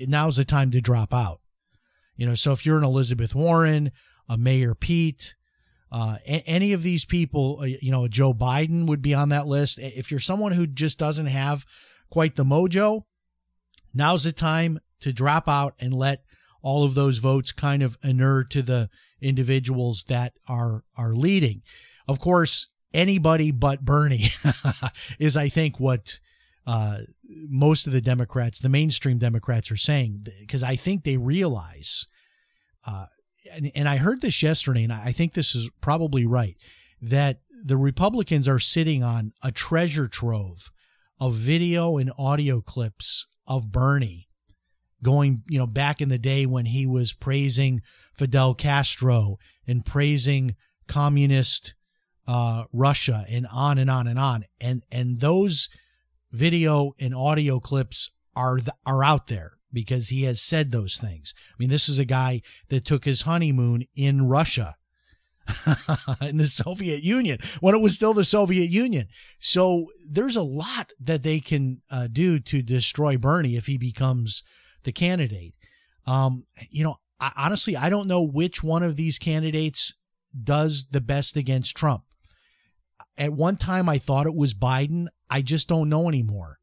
now's 0.06 0.36
the 0.36 0.44
time 0.44 0.70
to 0.70 0.80
drop 0.80 1.12
out. 1.12 1.40
You 2.16 2.26
know, 2.26 2.34
so 2.34 2.52
if 2.52 2.64
you're 2.66 2.78
an 2.78 2.84
Elizabeth 2.84 3.34
Warren, 3.34 3.92
a 4.28 4.36
Mayor 4.36 4.74
Pete, 4.74 5.34
uh, 5.90 6.18
a- 6.26 6.48
any 6.48 6.72
of 6.72 6.82
these 6.82 7.04
people, 7.04 7.58
uh, 7.60 7.66
you 7.66 7.90
know, 7.90 8.08
Joe 8.08 8.32
Biden 8.32 8.86
would 8.86 9.02
be 9.02 9.14
on 9.14 9.30
that 9.30 9.46
list. 9.46 9.78
If 9.78 10.10
you're 10.10 10.20
someone 10.20 10.52
who 10.52 10.66
just 10.66 10.98
doesn't 10.98 11.26
have 11.26 11.64
quite 12.10 12.36
the 12.36 12.44
mojo, 12.44 13.04
now's 13.94 14.24
the 14.24 14.32
time 14.32 14.80
to 15.00 15.12
drop 15.12 15.48
out 15.48 15.74
and 15.80 15.92
let 15.92 16.22
all 16.62 16.84
of 16.84 16.94
those 16.94 17.18
votes 17.18 17.52
kind 17.52 17.82
of 17.82 17.96
inure 18.02 18.44
to 18.44 18.62
the 18.62 18.88
individuals 19.20 20.04
that 20.08 20.34
are 20.48 20.84
are 20.96 21.14
leading. 21.14 21.62
Of 22.06 22.18
course, 22.18 22.68
anybody 22.92 23.50
but 23.50 23.84
Bernie 23.84 24.28
is, 25.18 25.36
I 25.36 25.48
think, 25.48 25.78
what 25.78 26.20
uh, 26.66 26.98
most 27.48 27.86
of 27.86 27.92
the 27.92 28.00
Democrats, 28.00 28.60
the 28.60 28.68
mainstream 28.68 29.18
Democrats, 29.18 29.70
are 29.70 29.76
saying, 29.76 30.26
because 30.40 30.62
I 30.62 30.76
think 30.76 31.04
they 31.04 31.16
realize, 31.16 32.06
uh, 32.86 33.06
and, 33.52 33.70
and 33.74 33.88
I 33.88 33.96
heard 33.96 34.20
this 34.20 34.42
yesterday, 34.42 34.84
and 34.84 34.92
I 34.92 35.12
think 35.12 35.34
this 35.34 35.54
is 35.54 35.70
probably 35.80 36.26
right, 36.26 36.56
that 37.00 37.40
the 37.64 37.76
Republicans 37.76 38.48
are 38.48 38.58
sitting 38.58 39.02
on 39.04 39.32
a 39.42 39.52
treasure 39.52 40.08
trove 40.08 40.70
of 41.18 41.34
video 41.34 41.98
and 41.98 42.12
audio 42.18 42.60
clips 42.60 43.26
of 43.46 43.70
Bernie 43.70 44.28
going, 45.02 45.42
you 45.48 45.58
know, 45.58 45.66
back 45.66 46.00
in 46.00 46.08
the 46.08 46.18
day 46.18 46.46
when 46.46 46.66
he 46.66 46.86
was 46.86 47.12
praising 47.12 47.82
Fidel 48.14 48.54
Castro 48.54 49.38
and 49.66 49.84
praising 49.84 50.56
communist 50.86 51.74
uh, 52.30 52.64
Russia 52.72 53.26
and 53.28 53.44
on 53.52 53.76
and 53.76 53.90
on 53.90 54.06
and 54.06 54.18
on. 54.18 54.44
And 54.60 54.84
and 54.92 55.18
those 55.18 55.68
video 56.30 56.92
and 57.00 57.12
audio 57.12 57.58
clips 57.58 58.12
are 58.36 58.60
are 58.86 59.02
out 59.02 59.26
there 59.26 59.54
because 59.72 60.10
he 60.10 60.22
has 60.24 60.40
said 60.40 60.70
those 60.70 60.96
things. 60.96 61.34
I 61.50 61.54
mean, 61.58 61.70
this 61.70 61.88
is 61.88 61.98
a 61.98 62.04
guy 62.04 62.42
that 62.68 62.84
took 62.84 63.04
his 63.04 63.22
honeymoon 63.22 63.86
in 63.96 64.28
Russia. 64.28 64.76
in 66.20 66.36
the 66.36 66.46
Soviet 66.46 67.02
Union 67.02 67.36
when 67.58 67.74
it 67.74 67.80
was 67.80 67.92
still 67.92 68.14
the 68.14 68.22
Soviet 68.22 68.70
Union. 68.70 69.08
So 69.40 69.86
there's 70.08 70.36
a 70.36 70.42
lot 70.42 70.92
that 71.00 71.24
they 71.24 71.40
can 71.40 71.82
uh, 71.90 72.06
do 72.06 72.38
to 72.38 72.62
destroy 72.62 73.16
Bernie 73.16 73.56
if 73.56 73.66
he 73.66 73.76
becomes 73.76 74.44
the 74.84 74.92
candidate. 74.92 75.54
Um, 76.06 76.44
you 76.68 76.84
know, 76.84 77.00
I, 77.18 77.32
honestly, 77.36 77.76
I 77.76 77.90
don't 77.90 78.06
know 78.06 78.22
which 78.22 78.62
one 78.62 78.84
of 78.84 78.94
these 78.94 79.18
candidates 79.18 79.92
does 80.40 80.86
the 80.92 81.00
best 81.00 81.36
against 81.36 81.76
Trump. 81.76 82.04
At 83.16 83.32
one 83.32 83.56
time, 83.56 83.88
I 83.88 83.98
thought 83.98 84.26
it 84.26 84.34
was 84.34 84.54
Biden. 84.54 85.06
I 85.28 85.42
just 85.42 85.68
don't 85.68 85.88
know 85.88 86.08
anymore. 86.08 86.58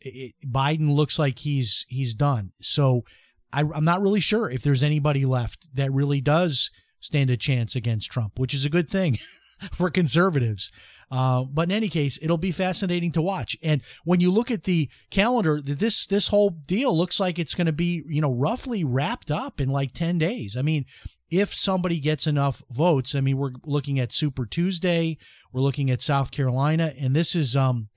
It, 0.00 0.34
Biden 0.44 0.94
looks 0.94 1.18
like 1.18 1.40
he's 1.40 1.86
he's 1.88 2.14
done. 2.14 2.52
So 2.60 3.04
I, 3.52 3.60
I'm 3.60 3.84
not 3.84 4.02
really 4.02 4.20
sure 4.20 4.50
if 4.50 4.62
there's 4.62 4.82
anybody 4.82 5.24
left 5.24 5.68
that 5.74 5.92
really 5.92 6.20
does 6.20 6.70
stand 7.00 7.30
a 7.30 7.36
chance 7.36 7.76
against 7.76 8.10
Trump, 8.10 8.38
which 8.38 8.54
is 8.54 8.64
a 8.64 8.70
good 8.70 8.88
thing 8.88 9.18
for 9.72 9.90
conservatives. 9.90 10.70
Uh, 11.10 11.44
but 11.44 11.68
in 11.68 11.72
any 11.72 11.88
case, 11.88 12.18
it'll 12.22 12.38
be 12.38 12.52
fascinating 12.52 13.12
to 13.12 13.20
watch. 13.20 13.54
And 13.62 13.82
when 14.04 14.20
you 14.20 14.30
look 14.32 14.50
at 14.50 14.64
the 14.64 14.88
calendar, 15.10 15.60
this 15.60 16.06
this 16.06 16.28
whole 16.28 16.48
deal 16.48 16.96
looks 16.96 17.20
like 17.20 17.38
it's 17.38 17.54
going 17.54 17.66
to 17.66 17.72
be 17.72 18.02
you 18.06 18.22
know 18.22 18.32
roughly 18.32 18.82
wrapped 18.82 19.30
up 19.30 19.60
in 19.60 19.68
like 19.68 19.92
ten 19.92 20.16
days. 20.16 20.56
I 20.56 20.62
mean, 20.62 20.86
if 21.32 21.54
somebody 21.54 21.98
gets 21.98 22.26
enough 22.26 22.62
votes, 22.70 23.14
I 23.14 23.20
mean, 23.20 23.38
we're 23.38 23.52
looking 23.64 23.98
at 23.98 24.12
Super 24.12 24.44
Tuesday, 24.44 25.16
we're 25.50 25.62
looking 25.62 25.90
at 25.90 26.02
South 26.02 26.30
Carolina, 26.30 26.92
and 27.00 27.16
this 27.16 27.34
is 27.34 27.56
um 27.56 27.88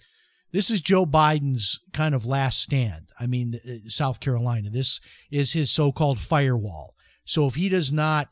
this 0.54 0.72
is 0.72 0.80
Joe 0.80 1.06
Biden's 1.06 1.82
kind 1.92 2.16
of 2.16 2.26
last 2.26 2.62
stand. 2.62 3.10
I 3.20 3.28
mean, 3.28 3.60
uh, 3.68 3.90
South 3.90 4.22
Carolina. 4.22 4.70
This 4.70 5.02
is 5.30 5.52
his 5.52 5.70
so-called 5.70 6.18
firewall. 6.18 6.96
So 7.26 7.46
if 7.46 7.56
he 7.56 7.68
does 7.68 7.92
not 7.92 8.30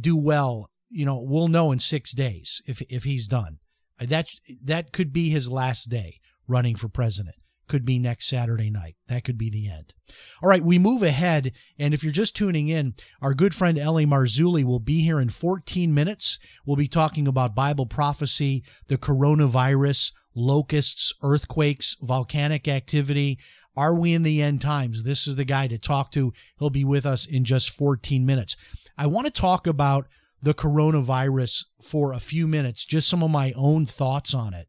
do 0.00 0.16
well, 0.16 0.70
you 0.90 1.06
know, 1.06 1.20
we'll 1.24 1.46
know 1.46 1.70
in 1.70 1.78
six 1.78 2.12
days 2.12 2.60
if 2.66 2.82
if 2.82 3.04
he's 3.04 3.28
done. 3.28 3.58
That 4.00 4.28
that 4.64 4.90
could 4.90 5.12
be 5.12 5.30
his 5.30 5.48
last 5.48 5.88
day 5.88 6.18
running 6.48 6.74
for 6.74 6.88
president. 6.88 7.36
Could 7.72 7.86
be 7.86 7.98
next 7.98 8.28
Saturday 8.28 8.68
night. 8.68 8.96
That 9.08 9.24
could 9.24 9.38
be 9.38 9.48
the 9.48 9.70
end. 9.70 9.94
All 10.42 10.48
right, 10.50 10.62
we 10.62 10.78
move 10.78 11.02
ahead. 11.02 11.52
And 11.78 11.94
if 11.94 12.04
you're 12.04 12.12
just 12.12 12.36
tuning 12.36 12.68
in, 12.68 12.92
our 13.22 13.32
good 13.32 13.54
friend 13.54 13.78
L.A. 13.78 14.04
Marzulli 14.04 14.62
will 14.62 14.78
be 14.78 15.02
here 15.02 15.18
in 15.18 15.30
14 15.30 15.94
minutes. 15.94 16.38
We'll 16.66 16.76
be 16.76 16.86
talking 16.86 17.26
about 17.26 17.54
Bible 17.54 17.86
prophecy, 17.86 18.62
the 18.88 18.98
coronavirus, 18.98 20.12
locusts, 20.34 21.14
earthquakes, 21.22 21.96
volcanic 22.02 22.68
activity. 22.68 23.38
Are 23.74 23.94
we 23.94 24.12
in 24.12 24.22
the 24.22 24.42
end 24.42 24.60
times? 24.60 25.04
This 25.04 25.26
is 25.26 25.36
the 25.36 25.46
guy 25.46 25.66
to 25.68 25.78
talk 25.78 26.10
to. 26.10 26.34
He'll 26.58 26.68
be 26.68 26.84
with 26.84 27.06
us 27.06 27.24
in 27.24 27.42
just 27.42 27.70
14 27.70 28.26
minutes. 28.26 28.54
I 28.98 29.06
want 29.06 29.24
to 29.28 29.32
talk 29.32 29.66
about 29.66 30.08
the 30.42 30.52
coronavirus 30.52 31.64
for 31.80 32.12
a 32.12 32.20
few 32.20 32.46
minutes, 32.46 32.84
just 32.84 33.08
some 33.08 33.22
of 33.22 33.30
my 33.30 33.54
own 33.56 33.86
thoughts 33.86 34.34
on 34.34 34.52
it. 34.52 34.68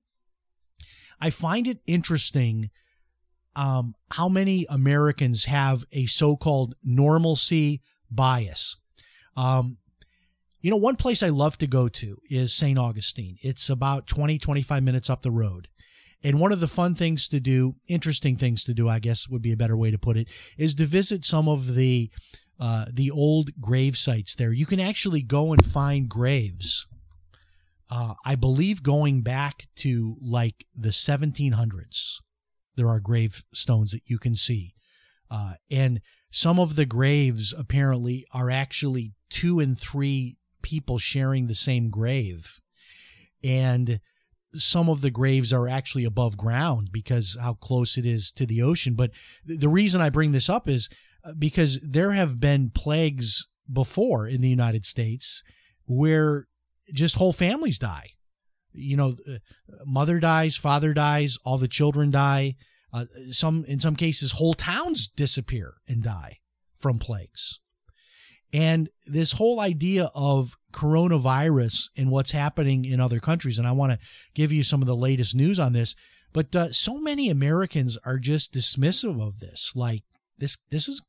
I 1.20 1.32
find 1.32 1.68
it 1.68 1.82
interesting 1.86 2.70
um, 3.56 3.96
how 4.12 4.28
many 4.28 4.66
Americans 4.70 5.46
have 5.46 5.86
a 5.92 6.06
so 6.06 6.36
called 6.36 6.76
normalcy 6.84 7.82
bias. 8.10 8.78
Um, 9.36 9.78
you 10.62 10.72
know, 10.72 10.78
one 10.78 10.96
place 10.96 11.22
I 11.22 11.30
love 11.30 11.58
to 11.58 11.68
go 11.68 11.90
to 11.90 12.18
is 12.30 12.54
St. 12.54 12.80
Augustine. 12.80 13.38
It's 13.42 13.70
about 13.70 14.08
20, 14.08 14.38
25 14.38 14.82
minutes 14.82 15.10
up 15.10 15.22
the 15.22 15.32
road. 15.32 15.68
And 16.24 16.40
one 16.40 16.54
of 16.54 16.62
the 16.62 16.70
fun 16.70 16.96
things 16.96 17.28
to 17.28 17.42
do, 17.42 17.76
interesting 17.88 18.38
things 18.38 18.64
to 18.64 18.74
do, 18.74 18.88
I 18.88 19.00
guess 19.00 19.28
would 19.28 19.42
be 19.42 19.52
a 19.52 19.58
better 19.58 19.76
way 19.76 19.92
to 19.92 19.98
put 19.98 20.16
it, 20.16 20.30
is 20.58 20.74
to 20.76 20.86
visit 20.86 21.26
some 21.26 21.50
of 21.50 21.76
the 21.76 22.10
uh, 22.60 22.86
the 22.90 23.12
old 23.12 23.50
grave 23.60 23.98
sites 23.98 24.36
there. 24.36 24.54
You 24.54 24.66
can 24.66 24.80
actually 24.80 25.22
go 25.22 25.52
and 25.52 25.66
find 25.66 26.08
graves. 26.08 26.88
Uh, 27.90 28.14
I 28.24 28.36
believe 28.36 28.84
going 28.84 29.22
back 29.22 29.68
to 29.78 30.16
like 30.22 30.66
the 30.74 30.90
1700s, 30.90 32.20
there 32.76 32.88
are 32.88 33.00
gravestones 33.00 33.92
that 33.92 34.02
you 34.06 34.18
can 34.18 34.36
see. 34.36 34.74
Uh, 35.30 35.54
and 35.72 36.02
some 36.30 36.60
of 36.60 36.76
the 36.76 36.86
graves 36.86 37.54
apparently 37.58 38.26
are 38.34 38.52
actually 38.52 39.14
two 39.30 39.60
and 39.60 39.80
three 39.80 40.38
people 40.62 40.98
sharing 40.98 41.48
the 41.48 41.56
same 41.56 41.90
grave. 41.90 42.60
And 43.44 44.00
some 44.56 44.90
of 44.90 45.02
the 45.02 45.12
graves 45.12 45.52
are 45.52 45.68
actually 45.68 46.06
above 46.06 46.38
ground 46.38 46.90
because 46.92 47.38
how 47.40 47.54
close 47.54 47.98
it 47.98 48.06
is 48.06 48.32
to 48.32 48.46
the 48.46 48.62
ocean. 48.62 48.94
But 48.94 49.12
the 49.46 49.70
reason 49.70 50.02
I 50.02 50.10
bring 50.10 50.32
this 50.32 50.50
up 50.50 50.68
is 50.68 50.90
uh, 51.26 51.34
because 51.38 51.80
there 51.82 52.12
have 52.12 52.40
been 52.40 52.70
plagues 52.70 53.48
before 53.72 54.28
in 54.28 54.42
the 54.42 54.50
United 54.50 54.86
States 54.86 55.44
where 55.86 56.48
just 56.94 57.16
whole 57.16 57.34
families 57.34 57.80
die. 57.80 58.10
You 58.74 58.98
know, 58.98 59.16
uh, 59.30 59.38
mother 59.86 60.20
dies, 60.20 60.56
father 60.56 60.94
dies, 60.94 61.38
all 61.46 61.58
the 61.58 61.68
children 61.68 62.12
die. 62.12 62.56
Uh, 62.92 63.06
some 63.32 63.66
in 63.68 63.80
some 63.80 63.96
cases, 63.96 64.34
whole 64.34 64.54
towns 64.54 65.08
disappear 65.08 65.76
and 65.88 66.04
die 66.04 66.40
from 66.78 67.00
plagues. 67.00 67.60
And 68.54 68.90
this 69.08 69.34
whole 69.34 69.60
idea 69.60 70.12
of 70.14 70.56
coronavirus 70.72 71.90
and 71.98 72.12
what's 72.12 72.32
happening 72.32 72.86
in 72.86 73.00
other 73.00 73.20
countries, 73.20 73.58
and 73.58 73.68
I 73.68 73.72
want 73.72 73.94
to 73.94 74.00
give 74.36 74.52
you 74.52 74.64
some 74.64 74.82
of 74.82 74.88
the 74.88 74.96
latest 74.96 75.34
news 75.34 75.60
on 75.60 75.74
this. 75.74 75.96
But 76.34 76.56
uh, 76.56 76.72
so 76.72 77.00
many 77.00 77.30
Americans 77.30 77.98
are 78.06 78.20
just 78.20 78.54
dismissive 78.54 79.22
of 79.26 79.40
this. 79.40 79.72
Like 79.76 80.04
this, 80.38 80.58
this 80.70 80.88
is 80.88 81.02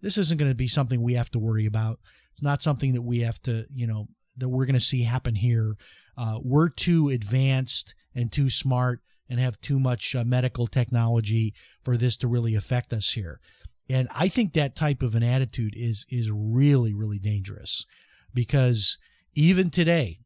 this 0.00 0.18
isn't 0.18 0.38
going 0.38 0.50
to 0.50 0.56
be 0.56 0.68
something 0.68 1.02
we 1.02 1.14
have 1.14 1.30
to 1.32 1.38
worry 1.38 1.66
about. 1.66 1.98
It's 2.32 2.42
not 2.42 2.62
something 2.62 2.92
that 2.92 3.02
we 3.02 3.20
have 3.20 3.40
to, 3.42 3.66
you 3.74 3.86
know, 3.86 4.06
that 4.36 4.48
we're 4.48 4.66
going 4.66 4.74
to 4.74 4.80
see 4.80 5.02
happen 5.02 5.34
here. 5.34 5.76
Uh, 6.16 6.38
we're 6.42 6.68
too 6.68 7.08
advanced 7.08 7.94
and 8.14 8.32
too 8.32 8.48
smart 8.48 9.00
and 9.28 9.40
have 9.40 9.60
too 9.60 9.78
much 9.78 10.14
uh, 10.14 10.24
medical 10.24 10.66
technology 10.66 11.52
for 11.82 11.96
this 11.96 12.16
to 12.16 12.28
really 12.28 12.54
affect 12.54 12.92
us 12.92 13.12
here. 13.12 13.40
And 13.88 14.08
I 14.14 14.28
think 14.28 14.52
that 14.52 14.74
type 14.74 15.02
of 15.02 15.14
an 15.14 15.22
attitude 15.22 15.74
is 15.76 16.06
is 16.08 16.30
really 16.30 16.92
really 16.92 17.18
dangerous 17.18 17.86
because 18.34 18.98
even 19.34 19.70
today 19.70 20.18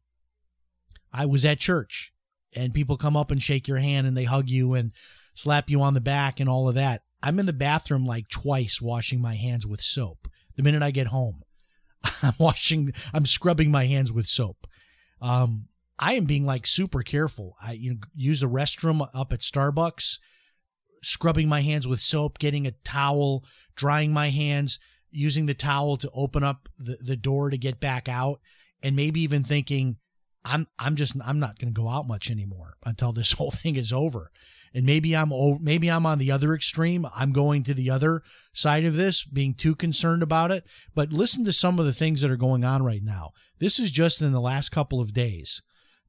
I 1.13 1.25
was 1.25 1.45
at 1.45 1.59
church 1.59 2.11
and 2.55 2.73
people 2.73 2.97
come 2.97 3.15
up 3.15 3.31
and 3.31 3.41
shake 3.41 3.67
your 3.67 3.77
hand 3.77 4.07
and 4.07 4.17
they 4.17 4.23
hug 4.23 4.49
you 4.49 4.73
and 4.73 4.91
slap 5.33 5.69
you 5.69 5.81
on 5.81 5.93
the 5.93 6.01
back 6.01 6.39
and 6.39 6.49
all 6.49 6.67
of 6.67 6.75
that. 6.75 7.03
I'm 7.23 7.39
in 7.39 7.45
the 7.45 7.53
bathroom 7.53 8.05
like 8.05 8.29
twice 8.29 8.81
washing 8.81 9.21
my 9.21 9.35
hands 9.35 9.67
with 9.67 9.81
soap. 9.81 10.27
The 10.55 10.63
minute 10.63 10.81
I 10.81 10.91
get 10.91 11.07
home, 11.07 11.43
I'm 12.23 12.33
washing, 12.39 12.93
I'm 13.13 13.25
scrubbing 13.25 13.71
my 13.71 13.85
hands 13.85 14.11
with 14.11 14.25
soap. 14.25 14.67
Um, 15.21 15.67
I 15.99 16.13
am 16.13 16.25
being 16.25 16.45
like 16.45 16.65
super 16.65 17.03
careful. 17.03 17.55
I 17.61 17.73
you 17.73 17.91
know, 17.91 17.99
use 18.15 18.41
a 18.41 18.47
restroom 18.47 19.07
up 19.13 19.33
at 19.33 19.39
Starbucks 19.39 20.17
scrubbing 21.03 21.49
my 21.49 21.61
hands 21.61 21.87
with 21.87 21.99
soap, 21.99 22.39
getting 22.39 22.67
a 22.67 22.71
towel, 22.83 23.43
drying 23.75 24.13
my 24.13 24.29
hands, 24.29 24.79
using 25.09 25.45
the 25.45 25.53
towel 25.53 25.97
to 25.97 26.09
open 26.13 26.43
up 26.43 26.69
the, 26.77 26.97
the 27.01 27.15
door 27.15 27.49
to 27.49 27.57
get 27.57 27.79
back 27.79 28.07
out, 28.07 28.39
and 28.83 28.95
maybe 28.95 29.21
even 29.21 29.43
thinking, 29.43 29.97
I'm 30.43 30.67
I'm 30.79 30.95
just 30.95 31.15
I'm 31.23 31.39
not 31.39 31.59
going 31.59 31.73
to 31.73 31.79
go 31.79 31.89
out 31.89 32.07
much 32.07 32.31
anymore 32.31 32.77
until 32.85 33.13
this 33.13 33.31
whole 33.33 33.51
thing 33.51 33.75
is 33.75 33.93
over. 33.93 34.31
And 34.73 34.85
maybe 34.85 35.15
I'm 35.15 35.33
maybe 35.61 35.91
I'm 35.91 36.05
on 36.05 36.17
the 36.17 36.31
other 36.31 36.53
extreme. 36.53 37.05
I'm 37.13 37.33
going 37.33 37.63
to 37.63 37.73
the 37.73 37.89
other 37.89 38.23
side 38.53 38.85
of 38.85 38.95
this, 38.95 39.23
being 39.25 39.53
too 39.53 39.75
concerned 39.75 40.23
about 40.23 40.49
it. 40.49 40.63
But 40.95 41.11
listen 41.11 41.43
to 41.45 41.53
some 41.53 41.77
of 41.77 41.85
the 41.85 41.93
things 41.93 42.21
that 42.21 42.31
are 42.31 42.37
going 42.37 42.63
on 42.63 42.81
right 42.81 43.03
now. 43.03 43.31
This 43.59 43.79
is 43.79 43.91
just 43.91 44.21
in 44.21 44.31
the 44.31 44.39
last 44.39 44.69
couple 44.69 45.01
of 45.01 45.13
days. 45.13 45.61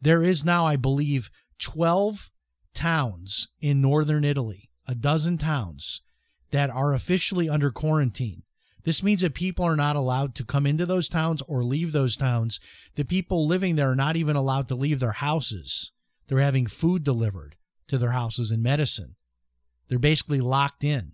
There 0.03 0.25
is 0.25 0.45
now, 0.45 0.67
I 0.67 0.77
believe, 0.77 1.31
12 1.61 2.31
towns 2.75 3.49
in 3.61 3.81
northern 3.81 4.25
Italy 4.25 4.69
a 4.87 4.97
dozen 4.97 5.38
towns 5.38 6.03
that 6.51 6.69
are 6.69 6.93
officially 6.93 7.49
under 7.49 7.71
quarantine. 7.71 8.43
This 8.85 9.01
means 9.01 9.21
that 9.21 9.35
people 9.35 9.65
are 9.65 9.77
not 9.77 9.95
allowed 9.95 10.35
to 10.35 10.45
come 10.45 10.67
into 10.67 10.85
those 10.85 11.09
towns 11.09 11.41
or 11.43 11.62
leave 11.62 11.93
those 11.93 12.17
towns. 12.17 12.59
The 12.97 13.05
people 13.05 13.47
living 13.47 13.77
there 13.77 13.93
are 13.93 13.97
not 13.97 14.17
even 14.17 14.35
allowed 14.35 14.67
to 14.69 14.75
leave 14.75 14.99
their 14.99 15.12
houses. 15.12 15.93
They're 16.27 16.41
having 16.41 16.67
food 16.67 17.05
delivered 17.05 17.55
to 17.87 17.97
their 17.97 18.11
houses 18.11 18.51
and 18.51 18.61
medicine. 18.61 19.15
They're 19.88 20.01
basically 20.01 20.41
locked 20.41 20.83
in. 20.83 21.12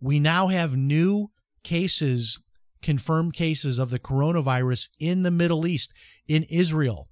We 0.00 0.20
now 0.20 0.46
have 0.46 0.76
new 0.76 1.30
cases, 1.64 2.40
confirmed 2.82 3.34
cases 3.34 3.80
of 3.80 3.90
the 3.90 3.98
coronavirus 3.98 4.90
in 5.00 5.24
the 5.24 5.32
Middle 5.32 5.66
East, 5.66 5.92
in 6.28 6.44
Israel, 6.44 7.08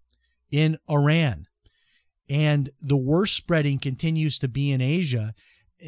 in 0.52 0.78
Iran, 0.88 1.46
and 2.30 2.70
the 2.80 2.96
worst 2.96 3.34
spreading 3.34 3.78
continues 3.78 4.38
to 4.38 4.48
be 4.48 4.70
in 4.70 4.80
Asia, 4.80 5.34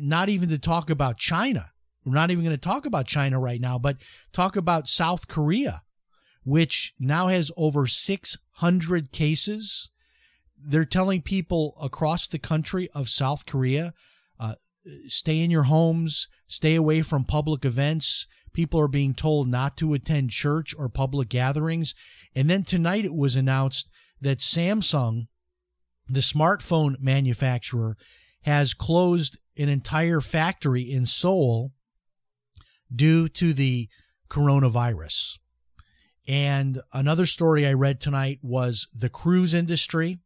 not 0.00 0.28
even 0.28 0.48
to 0.48 0.58
talk 0.58 0.90
about 0.90 1.18
China. 1.18 1.70
We're 2.04 2.14
not 2.14 2.30
even 2.30 2.44
going 2.44 2.56
to 2.56 2.60
talk 2.60 2.84
about 2.84 3.06
China 3.06 3.38
right 3.38 3.60
now, 3.60 3.78
but 3.78 3.98
talk 4.32 4.56
about 4.56 4.88
South 4.88 5.28
Korea, 5.28 5.82
which 6.42 6.92
now 6.98 7.28
has 7.28 7.50
over 7.56 7.86
600 7.86 9.12
cases. 9.12 9.90
They're 10.56 10.84
telling 10.84 11.22
people 11.22 11.76
across 11.80 12.26
the 12.26 12.38
country 12.38 12.88
of 12.94 13.08
South 13.08 13.46
Korea 13.46 13.94
uh, 14.38 14.54
stay 15.06 15.40
in 15.40 15.50
your 15.50 15.64
homes, 15.64 16.28
stay 16.46 16.74
away 16.74 17.02
from 17.02 17.24
public 17.24 17.64
events. 17.64 18.26
People 18.52 18.80
are 18.80 18.88
being 18.88 19.14
told 19.14 19.48
not 19.48 19.76
to 19.78 19.94
attend 19.94 20.30
church 20.30 20.74
or 20.78 20.88
public 20.88 21.28
gatherings. 21.28 21.94
And 22.34 22.48
then 22.48 22.62
tonight 22.62 23.04
it 23.04 23.14
was 23.14 23.36
announced 23.36 23.90
that 24.24 24.38
Samsung 24.38 25.28
the 26.08 26.20
smartphone 26.20 27.00
manufacturer 27.00 27.96
has 28.42 28.74
closed 28.74 29.38
an 29.56 29.68
entire 29.68 30.20
factory 30.20 30.82
in 30.82 31.06
Seoul 31.06 31.72
due 32.94 33.28
to 33.28 33.52
the 33.54 33.88
coronavirus. 34.28 35.38
And 36.26 36.80
another 36.92 37.26
story 37.26 37.66
I 37.66 37.72
read 37.72 38.00
tonight 38.00 38.38
was 38.42 38.88
the 38.94 39.08
cruise 39.08 39.54
industry 39.54 40.18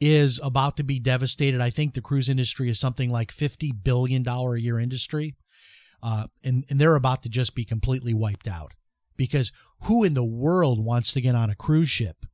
is 0.00 0.40
about 0.42 0.76
to 0.78 0.82
be 0.82 0.98
devastated. 0.98 1.60
I 1.60 1.70
think 1.70 1.94
the 1.94 2.00
cruise 2.00 2.28
industry 2.28 2.68
is 2.68 2.80
something 2.80 3.10
like 3.10 3.32
$50 3.32 3.84
billion 3.84 4.26
a 4.26 4.56
year 4.56 4.78
industry. 4.78 5.36
Uh, 6.02 6.26
and, 6.42 6.64
and 6.68 6.80
they're 6.80 6.96
about 6.96 7.22
to 7.22 7.28
just 7.28 7.54
be 7.54 7.64
completely 7.64 8.12
wiped 8.12 8.48
out 8.48 8.72
because 9.16 9.52
who 9.82 10.02
in 10.02 10.14
the 10.14 10.24
world 10.24 10.84
wants 10.84 11.12
to 11.12 11.20
get 11.20 11.36
on 11.36 11.48
a 11.48 11.54
cruise 11.54 11.88
ship 11.88 12.26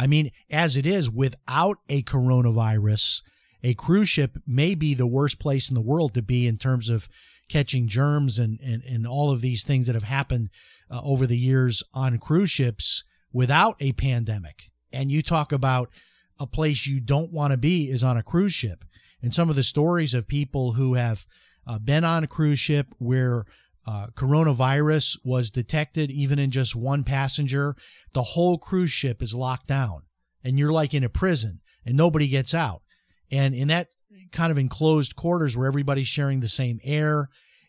I 0.00 0.06
mean, 0.06 0.30
as 0.50 0.78
it 0.78 0.86
is, 0.86 1.10
without 1.10 1.76
a 1.90 2.02
coronavirus, 2.02 3.20
a 3.62 3.74
cruise 3.74 4.08
ship 4.08 4.38
may 4.46 4.74
be 4.74 4.94
the 4.94 5.06
worst 5.06 5.38
place 5.38 5.68
in 5.68 5.74
the 5.74 5.82
world 5.82 6.14
to 6.14 6.22
be 6.22 6.46
in 6.46 6.56
terms 6.56 6.88
of 6.88 7.06
catching 7.50 7.86
germs 7.86 8.38
and, 8.38 8.58
and, 8.60 8.82
and 8.84 9.06
all 9.06 9.30
of 9.30 9.42
these 9.42 9.62
things 9.62 9.86
that 9.86 9.94
have 9.94 10.04
happened 10.04 10.48
uh, 10.90 11.02
over 11.04 11.26
the 11.26 11.36
years 11.36 11.82
on 11.92 12.16
cruise 12.16 12.50
ships 12.50 13.04
without 13.30 13.76
a 13.78 13.92
pandemic. 13.92 14.70
And 14.90 15.12
you 15.12 15.22
talk 15.22 15.52
about 15.52 15.90
a 16.38 16.46
place 16.46 16.86
you 16.86 16.98
don't 16.98 17.30
want 17.30 17.50
to 17.50 17.58
be 17.58 17.90
is 17.90 18.02
on 18.02 18.16
a 18.16 18.22
cruise 18.22 18.54
ship. 18.54 18.86
And 19.20 19.34
some 19.34 19.50
of 19.50 19.56
the 19.56 19.62
stories 19.62 20.14
of 20.14 20.26
people 20.26 20.72
who 20.72 20.94
have 20.94 21.26
uh, 21.66 21.78
been 21.78 22.04
on 22.04 22.24
a 22.24 22.26
cruise 22.26 22.58
ship 22.58 22.86
where 22.96 23.44
uh, 23.86 24.08
coronavirus 24.14 25.18
was 25.24 25.50
detected 25.50 26.10
even 26.10 26.38
in 26.38 26.50
just 26.50 26.76
one 26.76 27.04
passenger, 27.04 27.74
the 28.12 28.22
whole 28.22 28.58
cruise 28.58 28.90
ship 28.90 29.22
is 29.22 29.34
locked 29.34 29.66
down 29.66 30.02
and 30.44 30.58
you're 30.58 30.72
like 30.72 30.94
in 30.94 31.04
a 31.04 31.08
prison 31.08 31.60
and 31.84 31.96
nobody 31.96 32.28
gets 32.28 32.54
out. 32.54 32.82
And 33.30 33.54
in 33.54 33.68
that 33.68 33.88
kind 34.32 34.50
of 34.50 34.58
enclosed 34.58 35.16
quarters 35.16 35.56
where 35.56 35.66
everybody's 35.66 36.08
sharing 36.08 36.40
the 36.40 36.48
same 36.48 36.80
air 36.84 37.28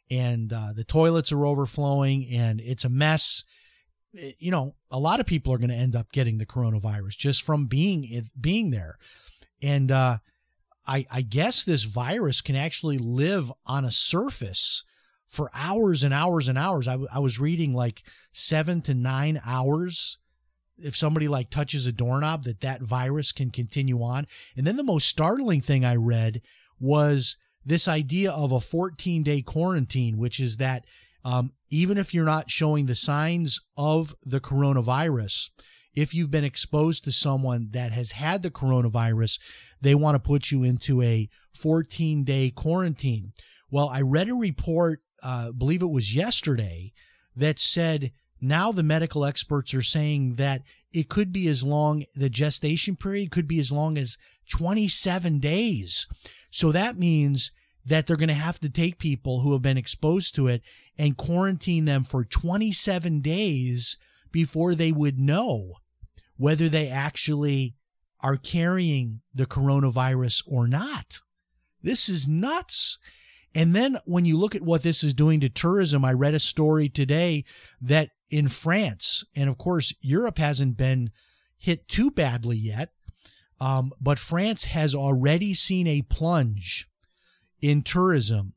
and 0.09 0.51
uh, 0.51 0.73
the 0.75 0.83
toilets 0.83 1.31
are 1.31 1.45
overflowing 1.45 2.27
and 2.31 2.59
it's 2.59 2.83
a 2.83 2.89
mess. 2.89 3.43
Eh, 4.17 4.31
you 4.39 4.51
know, 4.51 4.75
a 4.89 4.99
lot 4.99 5.19
of 5.19 5.25
people 5.25 5.53
are 5.53 5.57
going 5.57 5.69
to 5.69 5.75
end 5.75 5.95
up 5.95 6.11
getting 6.11 6.37
the 6.37 6.45
coronavirus 6.45 7.17
just 7.17 7.43
from 7.43 7.67
being 7.67 8.29
being 8.39 8.71
there. 8.71 8.97
And 9.63 9.91
uh, 9.91 10.17
I, 10.85 11.05
I 11.11 11.21
guess 11.21 11.63
this 11.63 11.83
virus 11.83 12.41
can 12.41 12.55
actually 12.55 12.97
live 12.97 13.51
on 13.65 13.85
a 13.85 13.91
surface 13.91 14.83
for 15.31 15.49
hours 15.55 16.03
and 16.03 16.13
hours 16.13 16.49
and 16.49 16.57
hours. 16.57 16.87
I, 16.87 16.97
I 17.11 17.19
was 17.19 17.39
reading 17.39 17.73
like 17.73 18.03
seven 18.33 18.81
to 18.81 18.93
nine 18.93 19.41
hours. 19.45 20.19
If 20.77 20.95
somebody 20.95 21.29
like 21.29 21.49
touches 21.49 21.87
a 21.87 21.93
doorknob, 21.93 22.43
that 22.43 22.59
that 22.59 22.81
virus 22.81 23.31
can 23.31 23.49
continue 23.49 24.03
on. 24.03 24.27
And 24.57 24.67
then 24.67 24.75
the 24.75 24.83
most 24.83 25.07
startling 25.07 25.61
thing 25.61 25.85
I 25.85 25.95
read 25.95 26.41
was 26.79 27.37
this 27.65 27.87
idea 27.87 28.31
of 28.31 28.51
a 28.51 28.59
14 28.59 29.23
day 29.23 29.41
quarantine, 29.41 30.17
which 30.17 30.39
is 30.39 30.57
that 30.57 30.83
um, 31.23 31.53
even 31.69 31.97
if 31.97 32.13
you're 32.13 32.25
not 32.25 32.51
showing 32.51 32.85
the 32.85 32.95
signs 32.95 33.61
of 33.77 34.13
the 34.25 34.41
coronavirus, 34.41 35.49
if 35.93 36.13
you've 36.13 36.31
been 36.31 36.43
exposed 36.43 37.05
to 37.05 37.11
someone 37.11 37.69
that 37.71 37.93
has 37.93 38.11
had 38.11 38.43
the 38.43 38.51
coronavirus, 38.51 39.39
they 39.79 39.95
want 39.95 40.15
to 40.15 40.19
put 40.19 40.51
you 40.51 40.63
into 40.63 41.01
a 41.01 41.29
14 41.55 42.25
day 42.25 42.49
quarantine. 42.49 43.31
Well, 43.69 43.87
I 43.87 44.01
read 44.01 44.27
a 44.27 44.35
report, 44.35 44.99
uh, 45.23 45.51
believe 45.51 45.81
it 45.81 45.89
was 45.89 46.15
yesterday, 46.15 46.93
that 47.35 47.59
said 47.59 48.11
now 48.39 48.71
the 48.71 48.83
medical 48.83 49.25
experts 49.25 49.73
are 49.73 49.81
saying 49.81 50.35
that 50.35 50.63
it 50.91 51.09
could 51.09 51.31
be 51.31 51.47
as 51.47 51.63
long, 51.63 52.05
the 52.15 52.29
gestation 52.29 52.95
period 52.95 53.31
could 53.31 53.47
be 53.47 53.59
as 53.59 53.71
long 53.71 53.97
as 53.97 54.17
27 54.49 55.39
days. 55.39 56.07
So 56.49 56.71
that 56.71 56.97
means 56.97 57.51
that 57.85 58.05
they're 58.05 58.17
going 58.17 58.27
to 58.27 58.33
have 58.33 58.59
to 58.59 58.69
take 58.69 58.99
people 58.99 59.41
who 59.41 59.53
have 59.53 59.61
been 59.61 59.77
exposed 59.77 60.35
to 60.35 60.47
it 60.47 60.61
and 60.97 61.17
quarantine 61.17 61.85
them 61.85 62.03
for 62.03 62.23
27 62.23 63.21
days 63.21 63.97
before 64.31 64.75
they 64.75 64.91
would 64.91 65.19
know 65.19 65.75
whether 66.37 66.69
they 66.69 66.89
actually 66.89 67.75
are 68.21 68.37
carrying 68.37 69.21
the 69.33 69.45
coronavirus 69.45 70.43
or 70.45 70.67
not. 70.67 71.19
This 71.81 72.07
is 72.07 72.27
nuts. 72.27 72.99
And 73.53 73.75
then 73.75 73.97
when 74.05 74.25
you 74.25 74.37
look 74.37 74.55
at 74.55 74.61
what 74.61 74.83
this 74.83 75.03
is 75.03 75.13
doing 75.13 75.39
to 75.41 75.49
tourism, 75.49 76.05
I 76.05 76.13
read 76.13 76.33
a 76.33 76.39
story 76.39 76.87
today 76.87 77.43
that 77.81 78.09
in 78.29 78.47
France, 78.47 79.25
and 79.35 79.49
of 79.49 79.57
course, 79.57 79.93
Europe 79.99 80.37
hasn't 80.37 80.77
been 80.77 81.11
hit 81.57 81.87
too 81.87 82.09
badly 82.09 82.57
yet, 82.57 82.89
um, 83.59 83.91
but 83.99 84.17
France 84.17 84.65
has 84.65 84.95
already 84.95 85.53
seen 85.53 85.85
a 85.85 86.01
plunge 86.01 86.87
in 87.61 87.83
tourism 87.83 88.53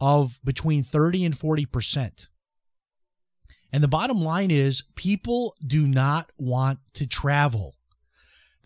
of 0.00 0.40
between 0.44 0.82
30 0.82 1.24
and 1.24 1.38
40 1.38 1.64
percent. 1.66 2.28
And 3.72 3.82
the 3.82 3.88
bottom 3.88 4.22
line 4.22 4.50
is 4.50 4.84
people 4.94 5.56
do 5.64 5.86
not 5.86 6.30
want 6.36 6.80
to 6.94 7.06
travel. 7.06 7.74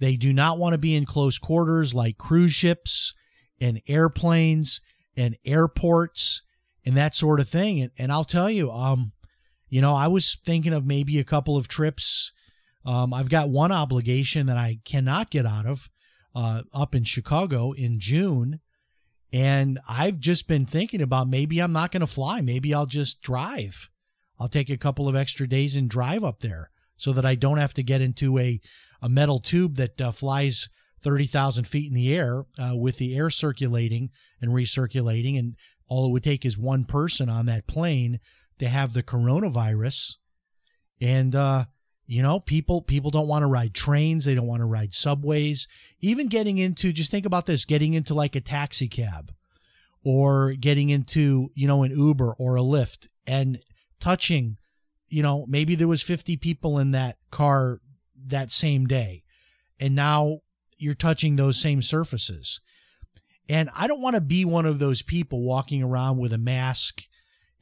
They 0.01 0.17
do 0.17 0.33
not 0.33 0.59
want 0.59 0.75
to 0.75 0.79
be 0.79 0.95
in 0.95 1.07
close 1.07 1.39
quarters 1.39 1.95
like 1.95 2.19
cruise 2.19 2.53
ships 2.53 3.15
and 3.61 3.81
airplanes 3.89 4.81
and 5.19 5.37
airports 5.45 6.43
and 6.85 6.97
that 6.97 7.15
sort 7.15 7.41
of 7.41 7.49
thing. 7.49 7.81
And, 7.81 7.91
and 7.99 8.13
I'll 8.13 8.25
tell 8.25 8.49
you, 8.49 8.71
um, 8.71 9.13
you 9.69 9.81
know, 9.81 9.95
I 9.95 10.07
was 10.07 10.39
thinking 10.47 10.73
of 10.73 10.87
maybe 10.87 11.19
a 11.19 11.25
couple 11.25 11.57
of 11.57 11.69
trips. 11.69 12.33
Um, 12.87 13.13
I've 13.13 13.29
got 13.29 13.51
one 13.51 13.73
obligation 13.73 14.47
that 14.47 14.57
I 14.57 14.79
cannot 14.85 15.31
get 15.31 15.45
out 15.45 15.67
of 15.67 15.91
uh, 16.35 16.63
up 16.73 16.95
in 16.95 17.05
Chicago 17.05 17.73
in 17.73 17.99
June. 17.99 18.61
And 19.33 19.79
I've 19.87 20.21
just 20.21 20.49
been 20.49 20.65
thinking 20.65 21.03
about 21.03 21.29
maybe 21.29 21.61
I'm 21.61 21.73
not 21.73 21.93
going 21.93 22.01
to 22.01 22.07
fly. 22.07 22.41
Maybe 22.41 22.73
I'll 22.73 22.87
just 22.87 23.21
drive. 23.21 23.91
I'll 24.39 24.49
take 24.49 24.71
a 24.71 24.79
couple 24.79 25.09
of 25.09 25.17
extra 25.17 25.47
days 25.47 25.77
and 25.77 25.91
drive 25.91 26.25
up 26.25 26.41
there 26.41 26.71
so 26.97 27.13
that 27.13 27.27
I 27.27 27.35
don't 27.35 27.59
have 27.59 27.75
to 27.75 27.83
get 27.83 28.01
into 28.01 28.39
a, 28.39 28.61
a 29.03 29.09
metal 29.09 29.39
tube 29.39 29.77
that 29.77 30.01
uh, 30.01 30.13
flies 30.13 30.69
30,000 31.03 31.65
feet 31.65 31.89
in 31.89 31.95
the 31.95 32.15
air 32.15 32.45
uh, 32.59 32.77
with 32.77 32.99
the 32.99 33.17
air 33.17 33.31
circulating 33.31 34.11
and 34.41 34.51
recirculating. 34.51 35.39
And 35.39 35.57
all 35.89 36.07
it 36.07 36.13
would 36.13 36.25
take 36.25 36.45
is 36.45 36.59
one 36.59 36.85
person 36.85 37.29
on 37.29 37.47
that 37.47 37.67
plane 37.67 38.21
to 38.59 38.69
have 38.69 38.93
the 38.93 39.03
coronavirus. 39.03 40.17
And, 41.01 41.35
uh, 41.35 41.67
you 42.07 42.23
know, 42.23 42.41
people 42.41 42.81
people 42.81 43.11
don't 43.11 43.29
want 43.29 43.43
to 43.43 43.47
ride 43.47 43.75
trains, 43.75 44.25
they 44.25 44.35
don't 44.35 44.47
want 44.47 44.63
to 44.63 44.67
ride 44.67 44.95
subways. 44.95 45.69
Even 46.01 46.27
getting 46.29 46.57
into 46.57 46.93
just 46.93 47.11
think 47.11 47.27
about 47.27 47.47
this, 47.47 47.67
getting 47.67 47.93
into 47.93 48.15
like 48.15 48.35
a 48.35 48.41
taxi 48.41 48.89
cab 48.89 49.31
or 50.03 50.53
getting 50.53 50.89
into, 50.89 51.51
you 51.55 51.69
know, 51.69 51.83
an 51.83 51.91
Uber 51.91 52.33
or 52.39 52.57
a 52.57 52.63
Lyft 52.63 53.09
and 53.27 53.61
touching, 54.01 54.57
you 55.09 55.23
know, 55.23 55.45
maybe 55.49 55.75
there 55.75 55.87
was 55.87 56.03
50 56.03 56.39
people 56.39 56.79
in 56.79 56.93
that 56.93 57.19
car 57.31 57.81
that 58.27 58.51
same 58.51 58.87
day. 58.87 59.23
And 59.79 59.95
now 59.95 60.41
you're 60.79 60.95
touching 60.95 61.37
those 61.37 61.61
same 61.61 61.83
surfaces. 61.83 62.61
And 63.49 63.71
I 63.75 63.87
don't 63.87 64.03
want 64.03 64.15
to 64.15 64.21
be 64.21 64.45
one 64.45 64.67
of 64.67 64.79
those 64.79 65.03
people 65.03 65.43
walking 65.43 65.83
around 65.83 66.19
with 66.19 66.33
a 66.33 66.39
mask 66.39 67.03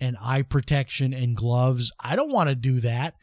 and 0.00 0.16
eye 0.20 0.42
protection 0.42 1.14
and 1.14 1.37
gloves. 1.37 1.92
I 2.02 2.16
don't 2.16 2.33
want 2.33 2.48
to 2.48 2.55
do 2.55 2.81
that. 2.81 3.14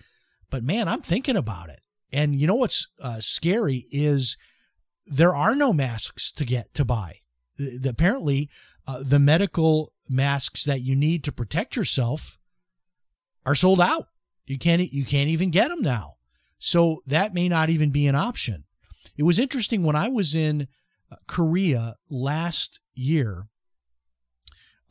But 0.50 0.64
man, 0.64 0.88
I'm 0.88 1.02
thinking 1.02 1.36
about 1.36 1.70
it. 1.70 1.80
And 2.12 2.40
you 2.40 2.48
know 2.48 2.56
what's 2.56 2.88
uh, 3.02 3.20
scary 3.20 3.86
is 3.92 4.38
there 5.06 5.36
are 5.36 5.56
no 5.56 5.74
masks 5.74 6.32
to 6.34 6.46
get 6.46 6.74
to 6.76 6.86
buy. 6.86 7.20
The, 7.58 7.80
the, 7.80 7.90
apparently, 7.90 8.50
uh, 8.88 9.04
the 9.04 9.20
medical 9.20 9.94
masks 10.10 10.64
that 10.66 10.82
you 10.82 10.96
need 10.96 11.24
to 11.24 11.32
protect 11.32 11.76
yourself 11.76 12.38
are 13.46 13.56
sold 13.56 13.82
out. 13.82 14.08
You 14.46 14.58
can't 14.58 14.82
you 14.82 15.06
can't 15.06 15.30
even 15.30 15.52
get 15.52 15.70
them 15.70 15.82
now. 15.82 16.16
So 16.60 17.02
that 17.08 17.34
may 17.34 17.50
not 17.50 17.70
even 17.70 17.92
be 17.92 18.08
an 18.08 18.16
option. 18.16 18.66
It 19.18 19.24
was 19.24 19.40
interesting 19.40 19.84
when 19.84 19.96
I 19.96 20.10
was 20.10 20.36
in 20.36 20.68
uh, 21.12 21.16
Korea 21.28 21.96
last 22.10 22.80
year. 22.96 23.48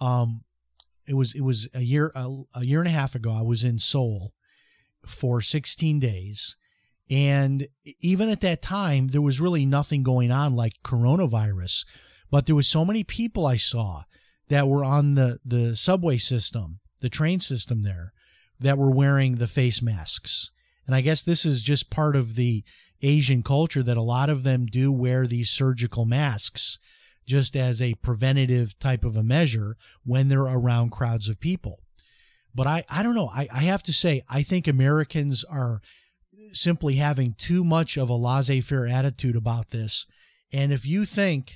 Um, 0.00 0.44
it 1.06 1.14
was 1.14 1.34
it 1.34 1.42
was 1.42 1.68
a 1.74 1.80
year 1.80 2.12
a, 2.14 2.28
a 2.54 2.64
year 2.64 2.80
and 2.80 2.88
a 2.88 2.92
half 2.92 3.14
ago. 3.14 3.32
I 3.32 3.42
was 3.42 3.64
in 3.64 3.78
Seoul 3.78 4.32
for 5.06 5.40
16 5.40 5.98
days, 5.98 6.56
and 7.10 7.66
even 8.00 8.28
at 8.28 8.40
that 8.40 8.62
time, 8.62 9.08
there 9.08 9.20
was 9.20 9.40
really 9.40 9.66
nothing 9.66 10.02
going 10.02 10.30
on 10.30 10.54
like 10.54 10.74
coronavirus. 10.84 11.84
But 12.30 12.46
there 12.46 12.54
was 12.54 12.68
so 12.68 12.84
many 12.84 13.04
people 13.04 13.46
I 13.46 13.56
saw 13.56 14.04
that 14.48 14.68
were 14.68 14.84
on 14.84 15.14
the 15.14 15.38
the 15.44 15.76
subway 15.76 16.18
system, 16.18 16.80
the 17.00 17.08
train 17.08 17.40
system 17.40 17.82
there, 17.82 18.12
that 18.60 18.78
were 18.78 18.90
wearing 18.90 19.36
the 19.36 19.48
face 19.48 19.82
masks. 19.82 20.50
And 20.86 20.96
I 20.96 21.00
guess 21.00 21.22
this 21.22 21.44
is 21.44 21.62
just 21.62 21.90
part 21.90 22.16
of 22.16 22.34
the 22.34 22.64
Asian 23.02 23.42
culture 23.42 23.82
that 23.82 23.96
a 23.96 24.02
lot 24.02 24.30
of 24.30 24.42
them 24.42 24.66
do 24.66 24.92
wear 24.92 25.26
these 25.26 25.50
surgical 25.50 26.04
masks 26.04 26.78
just 27.26 27.56
as 27.56 27.80
a 27.80 27.94
preventative 27.94 28.78
type 28.78 29.04
of 29.04 29.16
a 29.16 29.22
measure 29.22 29.76
when 30.04 30.28
they're 30.28 30.40
around 30.42 30.90
crowds 30.90 31.28
of 31.28 31.40
people. 31.40 31.80
But 32.54 32.66
I, 32.66 32.84
I 32.88 33.02
don't 33.02 33.14
know. 33.14 33.28
I, 33.28 33.48
I 33.52 33.60
have 33.62 33.82
to 33.84 33.92
say, 33.92 34.22
I 34.28 34.42
think 34.42 34.66
Americans 34.66 35.44
are 35.44 35.80
simply 36.52 36.96
having 36.96 37.34
too 37.38 37.64
much 37.64 37.96
of 37.96 38.10
a 38.10 38.14
laissez 38.14 38.60
faire 38.60 38.86
attitude 38.86 39.36
about 39.36 39.70
this. 39.70 40.06
And 40.52 40.72
if 40.72 40.84
you 40.84 41.04
think 41.04 41.54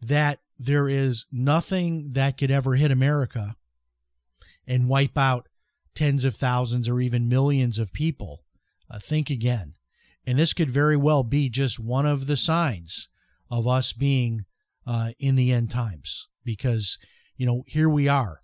that 0.00 0.40
there 0.58 0.88
is 0.88 1.26
nothing 1.32 2.12
that 2.12 2.36
could 2.36 2.50
ever 2.50 2.74
hit 2.74 2.90
America 2.90 3.56
and 4.66 4.88
wipe 4.88 5.16
out 5.16 5.48
tens 5.94 6.24
of 6.24 6.36
thousands 6.36 6.88
or 6.88 7.00
even 7.00 7.28
millions 7.28 7.78
of 7.78 7.92
people. 7.92 8.44
Uh, 8.90 8.98
think 8.98 9.30
again. 9.30 9.74
And 10.28 10.38
this 10.38 10.52
could 10.52 10.70
very 10.70 10.94
well 10.94 11.24
be 11.24 11.48
just 11.48 11.80
one 11.80 12.04
of 12.04 12.26
the 12.26 12.36
signs 12.36 13.08
of 13.50 13.66
us 13.66 13.94
being 13.94 14.44
uh, 14.86 15.12
in 15.18 15.36
the 15.36 15.50
end 15.50 15.70
times 15.70 16.28
because, 16.44 16.98
you 17.38 17.46
know, 17.46 17.62
here 17.66 17.88
we 17.88 18.08
are. 18.08 18.42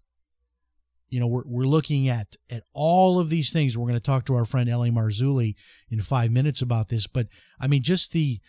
You 1.10 1.20
know, 1.20 1.26
we're, 1.26 1.42
we're 1.44 1.66
looking 1.66 2.08
at, 2.08 2.36
at 2.48 2.62
all 2.72 3.20
of 3.20 3.28
these 3.28 3.52
things. 3.52 3.76
We're 3.76 3.84
going 3.84 4.00
to 4.00 4.00
talk 4.00 4.24
to 4.24 4.34
our 4.34 4.46
friend 4.46 4.70
L.A. 4.70 4.88
Marzulli 4.88 5.56
in 5.90 6.00
five 6.00 6.30
minutes 6.30 6.62
about 6.62 6.88
this. 6.88 7.06
But 7.06 7.26
I 7.60 7.66
mean, 7.66 7.82
just 7.82 8.12
the 8.12 8.40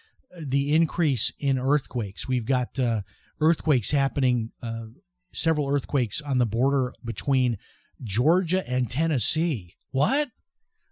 the 0.41 0.73
increase 0.73 1.33
in 1.37 1.59
earthquakes. 1.59 2.29
We've 2.29 2.45
got 2.45 2.79
uh, 2.79 3.01
earthquakes 3.41 3.91
happening, 3.91 4.51
uh, 4.63 4.85
several 5.33 5.67
earthquakes 5.67 6.21
on 6.21 6.37
the 6.37 6.45
border 6.45 6.93
between 7.03 7.57
Georgia 8.01 8.63
and 8.65 8.89
Tennessee. 8.89 9.75
What? 9.91 10.29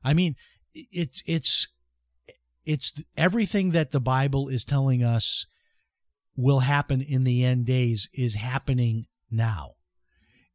I 0.03 0.13
mean, 0.13 0.35
it's 0.73 1.23
it's 1.25 1.69
it's 2.65 3.03
everything 3.17 3.71
that 3.71 3.91
the 3.91 3.99
Bible 3.99 4.47
is 4.47 4.63
telling 4.63 5.03
us 5.03 5.45
will 6.35 6.59
happen 6.59 7.01
in 7.01 7.23
the 7.23 7.43
end 7.43 7.65
days 7.65 8.09
is 8.13 8.35
happening 8.35 9.05
now. 9.29 9.71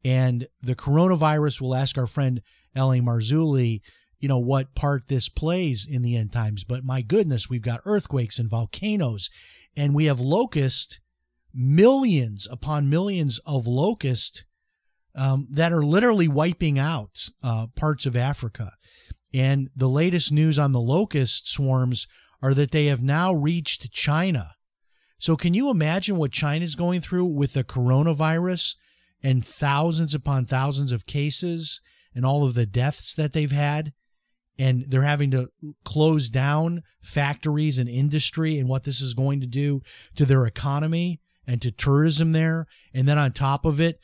And 0.04 0.46
the 0.62 0.74
coronavirus 0.74 1.60
will 1.60 1.74
ask 1.74 1.98
our 1.98 2.06
friend 2.06 2.40
L.A. 2.74 3.00
Marzulli, 3.00 3.80
you 4.18 4.28
know, 4.28 4.38
what 4.38 4.74
part 4.74 5.08
this 5.08 5.28
plays 5.28 5.86
in 5.88 6.02
the 6.02 6.16
end 6.16 6.32
times. 6.32 6.64
But 6.64 6.84
my 6.84 7.02
goodness, 7.02 7.48
we've 7.48 7.62
got 7.62 7.80
earthquakes 7.84 8.38
and 8.38 8.48
volcanoes, 8.48 9.30
and 9.76 9.94
we 9.94 10.06
have 10.06 10.20
locusts 10.20 11.00
millions 11.54 12.46
upon 12.50 12.90
millions 12.90 13.40
of 13.46 13.66
locusts 13.66 14.44
um, 15.14 15.46
that 15.50 15.72
are 15.72 15.84
literally 15.84 16.28
wiping 16.28 16.78
out 16.78 17.28
uh, 17.42 17.66
parts 17.74 18.06
of 18.06 18.16
Africa. 18.16 18.72
And 19.34 19.68
the 19.76 19.88
latest 19.88 20.32
news 20.32 20.58
on 20.58 20.72
the 20.72 20.80
locust 20.80 21.48
swarms 21.48 22.06
are 22.42 22.54
that 22.54 22.70
they 22.70 22.86
have 22.86 23.02
now 23.02 23.32
reached 23.32 23.90
China. 23.92 24.52
So, 25.18 25.36
can 25.36 25.52
you 25.52 25.70
imagine 25.70 26.16
what 26.16 26.30
China 26.30 26.64
is 26.64 26.76
going 26.76 27.00
through 27.00 27.26
with 27.26 27.52
the 27.52 27.64
coronavirus 27.64 28.76
and 29.22 29.44
thousands 29.44 30.14
upon 30.14 30.46
thousands 30.46 30.92
of 30.92 31.06
cases 31.06 31.80
and 32.14 32.24
all 32.24 32.44
of 32.44 32.54
the 32.54 32.66
deaths 32.66 33.14
that 33.14 33.32
they've 33.32 33.50
had? 33.50 33.92
And 34.60 34.84
they're 34.88 35.02
having 35.02 35.30
to 35.32 35.48
close 35.84 36.28
down 36.28 36.82
factories 37.00 37.78
and 37.78 37.88
industry 37.88 38.58
and 38.58 38.68
what 38.68 38.84
this 38.84 39.00
is 39.00 39.14
going 39.14 39.40
to 39.40 39.46
do 39.46 39.82
to 40.16 40.24
their 40.24 40.46
economy 40.46 41.20
and 41.46 41.62
to 41.62 41.70
tourism 41.70 42.32
there. 42.32 42.66
And 42.92 43.08
then 43.08 43.18
on 43.18 43.32
top 43.32 43.64
of 43.64 43.80
it, 43.80 44.00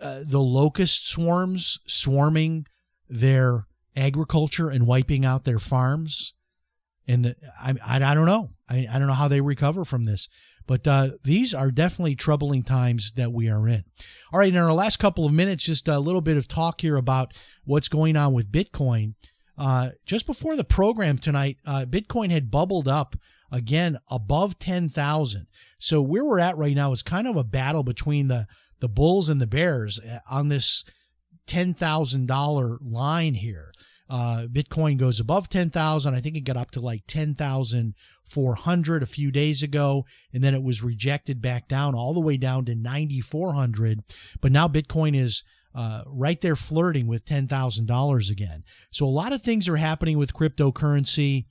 uh, 0.00 0.20
the 0.26 0.40
locust 0.40 1.08
swarms 1.08 1.78
swarming 1.86 2.66
their 3.08 3.66
agriculture 3.98 4.70
and 4.70 4.86
wiping 4.86 5.24
out 5.24 5.44
their 5.44 5.58
farms. 5.58 6.34
And 7.06 7.24
the, 7.24 7.36
I, 7.60 7.74
I, 7.84 8.10
I 8.10 8.14
don't 8.14 8.26
know. 8.26 8.50
I, 8.68 8.86
I 8.90 8.98
don't 8.98 9.08
know 9.08 9.14
how 9.14 9.28
they 9.28 9.40
recover 9.40 9.84
from 9.84 10.04
this. 10.04 10.28
But 10.66 10.86
uh, 10.86 11.10
these 11.24 11.54
are 11.54 11.70
definitely 11.70 12.14
troubling 12.14 12.62
times 12.62 13.12
that 13.16 13.32
we 13.32 13.48
are 13.48 13.66
in. 13.66 13.84
All 14.32 14.40
right, 14.40 14.52
in 14.52 14.58
our 14.58 14.72
last 14.72 14.98
couple 14.98 15.24
of 15.24 15.32
minutes, 15.32 15.64
just 15.64 15.88
a 15.88 15.98
little 15.98 16.20
bit 16.20 16.36
of 16.36 16.46
talk 16.46 16.82
here 16.82 16.96
about 16.96 17.32
what's 17.64 17.88
going 17.88 18.16
on 18.16 18.34
with 18.34 18.52
Bitcoin. 18.52 19.14
Uh, 19.56 19.90
just 20.04 20.26
before 20.26 20.56
the 20.56 20.64
program 20.64 21.16
tonight, 21.16 21.56
uh, 21.66 21.86
Bitcoin 21.88 22.30
had 22.30 22.50
bubbled 22.50 22.86
up 22.86 23.16
again 23.50 23.96
above 24.10 24.58
10,000. 24.58 25.46
So 25.78 26.02
where 26.02 26.24
we're 26.24 26.38
at 26.38 26.58
right 26.58 26.76
now 26.76 26.92
is 26.92 27.02
kind 27.02 27.26
of 27.26 27.36
a 27.36 27.44
battle 27.44 27.82
between 27.82 28.28
the 28.28 28.46
the 28.80 28.88
Bulls 28.88 29.28
and 29.28 29.40
the 29.40 29.46
Bears 29.46 29.98
uh, 29.98 30.20
on 30.30 30.48
this 30.48 30.84
$10,000 31.48 32.78
line 32.82 33.34
here. 33.34 33.72
Uh, 34.08 34.46
Bitcoin 34.50 34.96
goes 34.96 35.20
above 35.20 35.48
10,000. 35.48 36.14
I 36.14 36.20
think 36.20 36.36
it 36.36 36.40
got 36.40 36.56
up 36.56 36.70
to 36.72 36.80
like 36.80 37.02
10,400 37.06 39.02
a 39.02 39.06
few 39.06 39.30
days 39.30 39.62
ago, 39.62 40.06
and 40.32 40.42
then 40.42 40.54
it 40.54 40.62
was 40.62 40.82
rejected 40.82 41.42
back 41.42 41.68
down 41.68 41.94
all 41.94 42.14
the 42.14 42.20
way 42.20 42.36
down 42.36 42.64
to 42.66 42.74
9,400. 42.74 44.00
But 44.40 44.52
now 44.52 44.66
Bitcoin 44.66 45.14
is 45.16 45.42
uh, 45.74 46.02
right 46.06 46.40
there 46.40 46.56
flirting 46.56 47.06
with 47.06 47.24
$10,000 47.24 48.30
again. 48.30 48.64
So 48.90 49.06
a 49.06 49.08
lot 49.08 49.32
of 49.32 49.42
things 49.42 49.68
are 49.68 49.76
happening 49.76 50.16
with 50.18 50.32
cryptocurrency. 50.32 51.44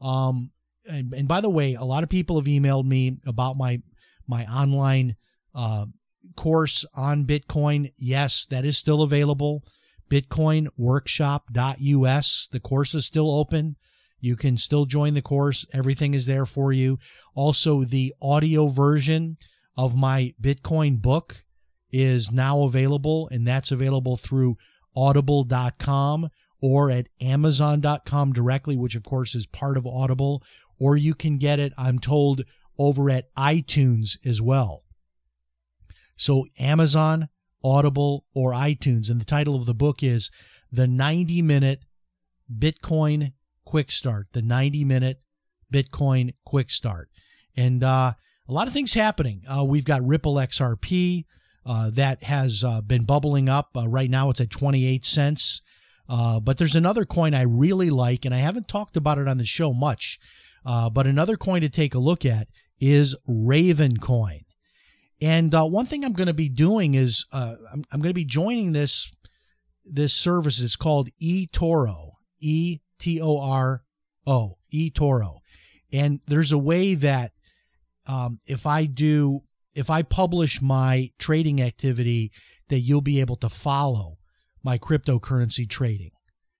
Um, 0.00 0.50
and, 0.88 1.14
and 1.14 1.26
by 1.26 1.40
the 1.40 1.50
way, 1.50 1.74
a 1.74 1.84
lot 1.84 2.02
of 2.02 2.08
people 2.08 2.36
have 2.36 2.46
emailed 2.46 2.84
me 2.84 3.18
about 3.26 3.56
my 3.56 3.80
my 4.28 4.46
online 4.46 5.16
uh, 5.54 5.86
course 6.36 6.84
on 6.94 7.26
Bitcoin. 7.26 7.92
Yes, 7.96 8.46
that 8.46 8.64
is 8.64 8.78
still 8.78 9.02
available. 9.02 9.64
BitcoinWorkshop.us. 10.12 12.48
The 12.52 12.60
course 12.60 12.94
is 12.94 13.06
still 13.06 13.34
open. 13.34 13.76
You 14.20 14.36
can 14.36 14.58
still 14.58 14.84
join 14.84 15.14
the 15.14 15.22
course. 15.22 15.64
Everything 15.72 16.12
is 16.12 16.26
there 16.26 16.44
for 16.44 16.70
you. 16.70 16.98
Also, 17.34 17.84
the 17.84 18.12
audio 18.20 18.68
version 18.68 19.38
of 19.74 19.96
my 19.96 20.34
Bitcoin 20.40 21.00
book 21.00 21.46
is 21.90 22.30
now 22.30 22.60
available, 22.60 23.26
and 23.32 23.46
that's 23.46 23.72
available 23.72 24.18
through 24.18 24.58
audible.com 24.94 26.28
or 26.60 26.90
at 26.90 27.08
amazon.com 27.20 28.34
directly, 28.34 28.76
which 28.76 28.94
of 28.94 29.02
course 29.02 29.34
is 29.34 29.46
part 29.46 29.78
of 29.78 29.86
Audible, 29.86 30.42
or 30.78 30.94
you 30.96 31.14
can 31.14 31.38
get 31.38 31.58
it, 31.58 31.72
I'm 31.78 31.98
told, 31.98 32.44
over 32.78 33.10
at 33.10 33.34
iTunes 33.34 34.18
as 34.26 34.42
well. 34.42 34.82
So 36.16 36.44
Amazon, 36.58 37.30
Audible, 37.64 38.24
or 38.34 38.52
iTunes. 38.52 39.10
And 39.10 39.20
the 39.20 39.24
title 39.24 39.54
of 39.54 39.66
the 39.66 39.74
book 39.74 40.02
is 40.02 40.30
The 40.70 40.86
90 40.86 41.42
Minute 41.42 41.84
Bitcoin 42.52 43.32
Quick 43.64 43.90
Start. 43.90 44.28
The 44.32 44.42
90 44.42 44.84
Minute 44.84 45.20
Bitcoin 45.72 46.34
Quick 46.44 46.70
Start. 46.70 47.08
And 47.56 47.82
uh, 47.82 48.12
a 48.48 48.52
lot 48.52 48.66
of 48.66 48.72
things 48.72 48.94
happening. 48.94 49.42
Uh, 49.48 49.64
we've 49.64 49.84
got 49.84 50.06
Ripple 50.06 50.34
XRP 50.34 51.24
uh, 51.64 51.90
that 51.90 52.24
has 52.24 52.64
uh, 52.64 52.80
been 52.80 53.04
bubbling 53.04 53.48
up. 53.48 53.70
Uh, 53.76 53.88
right 53.88 54.10
now 54.10 54.30
it's 54.30 54.40
at 54.40 54.50
28 54.50 55.04
cents. 55.04 55.62
Uh, 56.08 56.40
but 56.40 56.58
there's 56.58 56.76
another 56.76 57.04
coin 57.04 57.32
I 57.32 57.42
really 57.42 57.88
like, 57.88 58.24
and 58.24 58.34
I 58.34 58.38
haven't 58.38 58.68
talked 58.68 58.96
about 58.96 59.18
it 59.18 59.28
on 59.28 59.38
the 59.38 59.46
show 59.46 59.72
much. 59.72 60.18
but 60.64 61.06
another 61.06 61.36
coin 61.36 61.60
to 61.62 61.68
take 61.68 61.94
a 61.94 61.98
look 61.98 62.26
at 62.26 62.48
is 62.80 63.14
Raven 63.26 63.96
Coin. 63.98 64.40
And 65.22 65.54
uh, 65.54 65.64
one 65.64 65.86
thing 65.86 66.04
I'm 66.04 66.14
going 66.14 66.26
to 66.26 66.34
be 66.34 66.48
doing 66.48 66.94
is 66.94 67.24
uh, 67.32 67.54
I'm, 67.72 67.84
I'm 67.92 68.00
going 68.00 68.10
to 68.10 68.14
be 68.14 68.24
joining 68.24 68.72
this 68.72 69.12
this 69.84 70.12
service. 70.12 70.60
It's 70.60 70.76
called 70.76 71.10
eToro, 71.22 72.12
E 72.40 72.80
T 72.98 73.20
O 73.20 73.38
R 73.38 73.84
O, 74.26 74.58
eToro. 74.74 75.38
And 75.92 76.20
there's 76.26 76.50
a 76.50 76.58
way 76.58 76.94
that 76.96 77.32
um, 78.06 78.40
if 78.46 78.66
I 78.66 78.86
do, 78.86 79.42
if 79.74 79.90
I 79.90 80.02
publish 80.02 80.60
my 80.60 81.10
trading 81.18 81.62
activity, 81.62 82.32
that 82.68 82.80
you'll 82.80 83.00
be 83.00 83.20
able 83.20 83.36
to 83.36 83.48
follow 83.48 84.18
my 84.64 84.76
cryptocurrency 84.76 85.68
trading. 85.68 86.10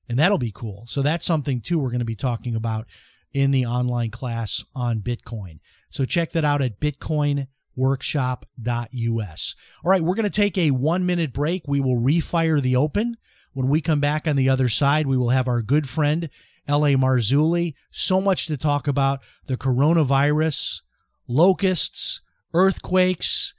And 0.08 0.18
that'll 0.18 0.38
be 0.38 0.52
cool. 0.52 0.84
So 0.86 1.02
that's 1.02 1.26
something 1.26 1.60
too 1.60 1.78
we're 1.78 1.90
going 1.90 2.00
to 2.00 2.04
be 2.04 2.14
talking 2.14 2.54
about 2.54 2.86
in 3.32 3.50
the 3.50 3.66
online 3.66 4.10
class 4.10 4.64
on 4.74 5.00
Bitcoin. 5.00 5.58
So 5.90 6.04
check 6.04 6.30
that 6.32 6.44
out 6.44 6.62
at 6.62 6.80
Bitcoin 6.80 7.46
workshop.us. 7.76 9.54
All 9.84 9.90
right, 9.90 10.02
we're 10.02 10.14
going 10.14 10.24
to 10.24 10.30
take 10.30 10.58
a 10.58 10.70
one 10.70 11.06
minute 11.06 11.32
break. 11.32 11.62
We 11.66 11.80
will 11.80 12.00
refire 12.00 12.60
the 12.60 12.76
open. 12.76 13.16
When 13.52 13.68
we 13.68 13.80
come 13.80 14.00
back 14.00 14.26
on 14.26 14.36
the 14.36 14.48
other 14.48 14.68
side, 14.68 15.06
we 15.06 15.16
will 15.16 15.30
have 15.30 15.48
our 15.48 15.62
good 15.62 15.88
friend, 15.88 16.30
L.A. 16.66 16.94
Marzulli. 16.94 17.74
So 17.90 18.20
much 18.20 18.46
to 18.46 18.56
talk 18.56 18.88
about 18.88 19.20
the 19.46 19.56
coronavirus, 19.56 20.82
locusts, 21.28 22.22
earthquakes. 22.54 23.54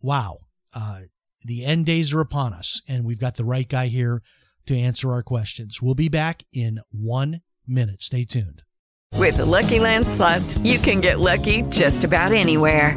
Wow. 0.00 0.40
Uh, 0.74 1.02
the 1.44 1.64
end 1.64 1.86
days 1.86 2.12
are 2.12 2.20
upon 2.20 2.52
us, 2.52 2.82
and 2.88 3.04
we've 3.04 3.20
got 3.20 3.36
the 3.36 3.44
right 3.44 3.68
guy 3.68 3.86
here 3.86 4.22
to 4.66 4.76
answer 4.76 5.12
our 5.12 5.22
questions. 5.22 5.80
We'll 5.80 5.94
be 5.94 6.08
back 6.08 6.42
in 6.52 6.80
one 6.90 7.42
minute. 7.66 8.02
Stay 8.02 8.24
tuned. 8.24 8.62
With 9.14 9.38
the 9.38 9.46
Lucky 9.46 9.78
Land 9.78 10.06
slots, 10.06 10.58
you 10.58 10.78
can 10.78 11.00
get 11.00 11.20
lucky 11.20 11.62
just 11.62 12.04
about 12.04 12.32
anywhere. 12.32 12.96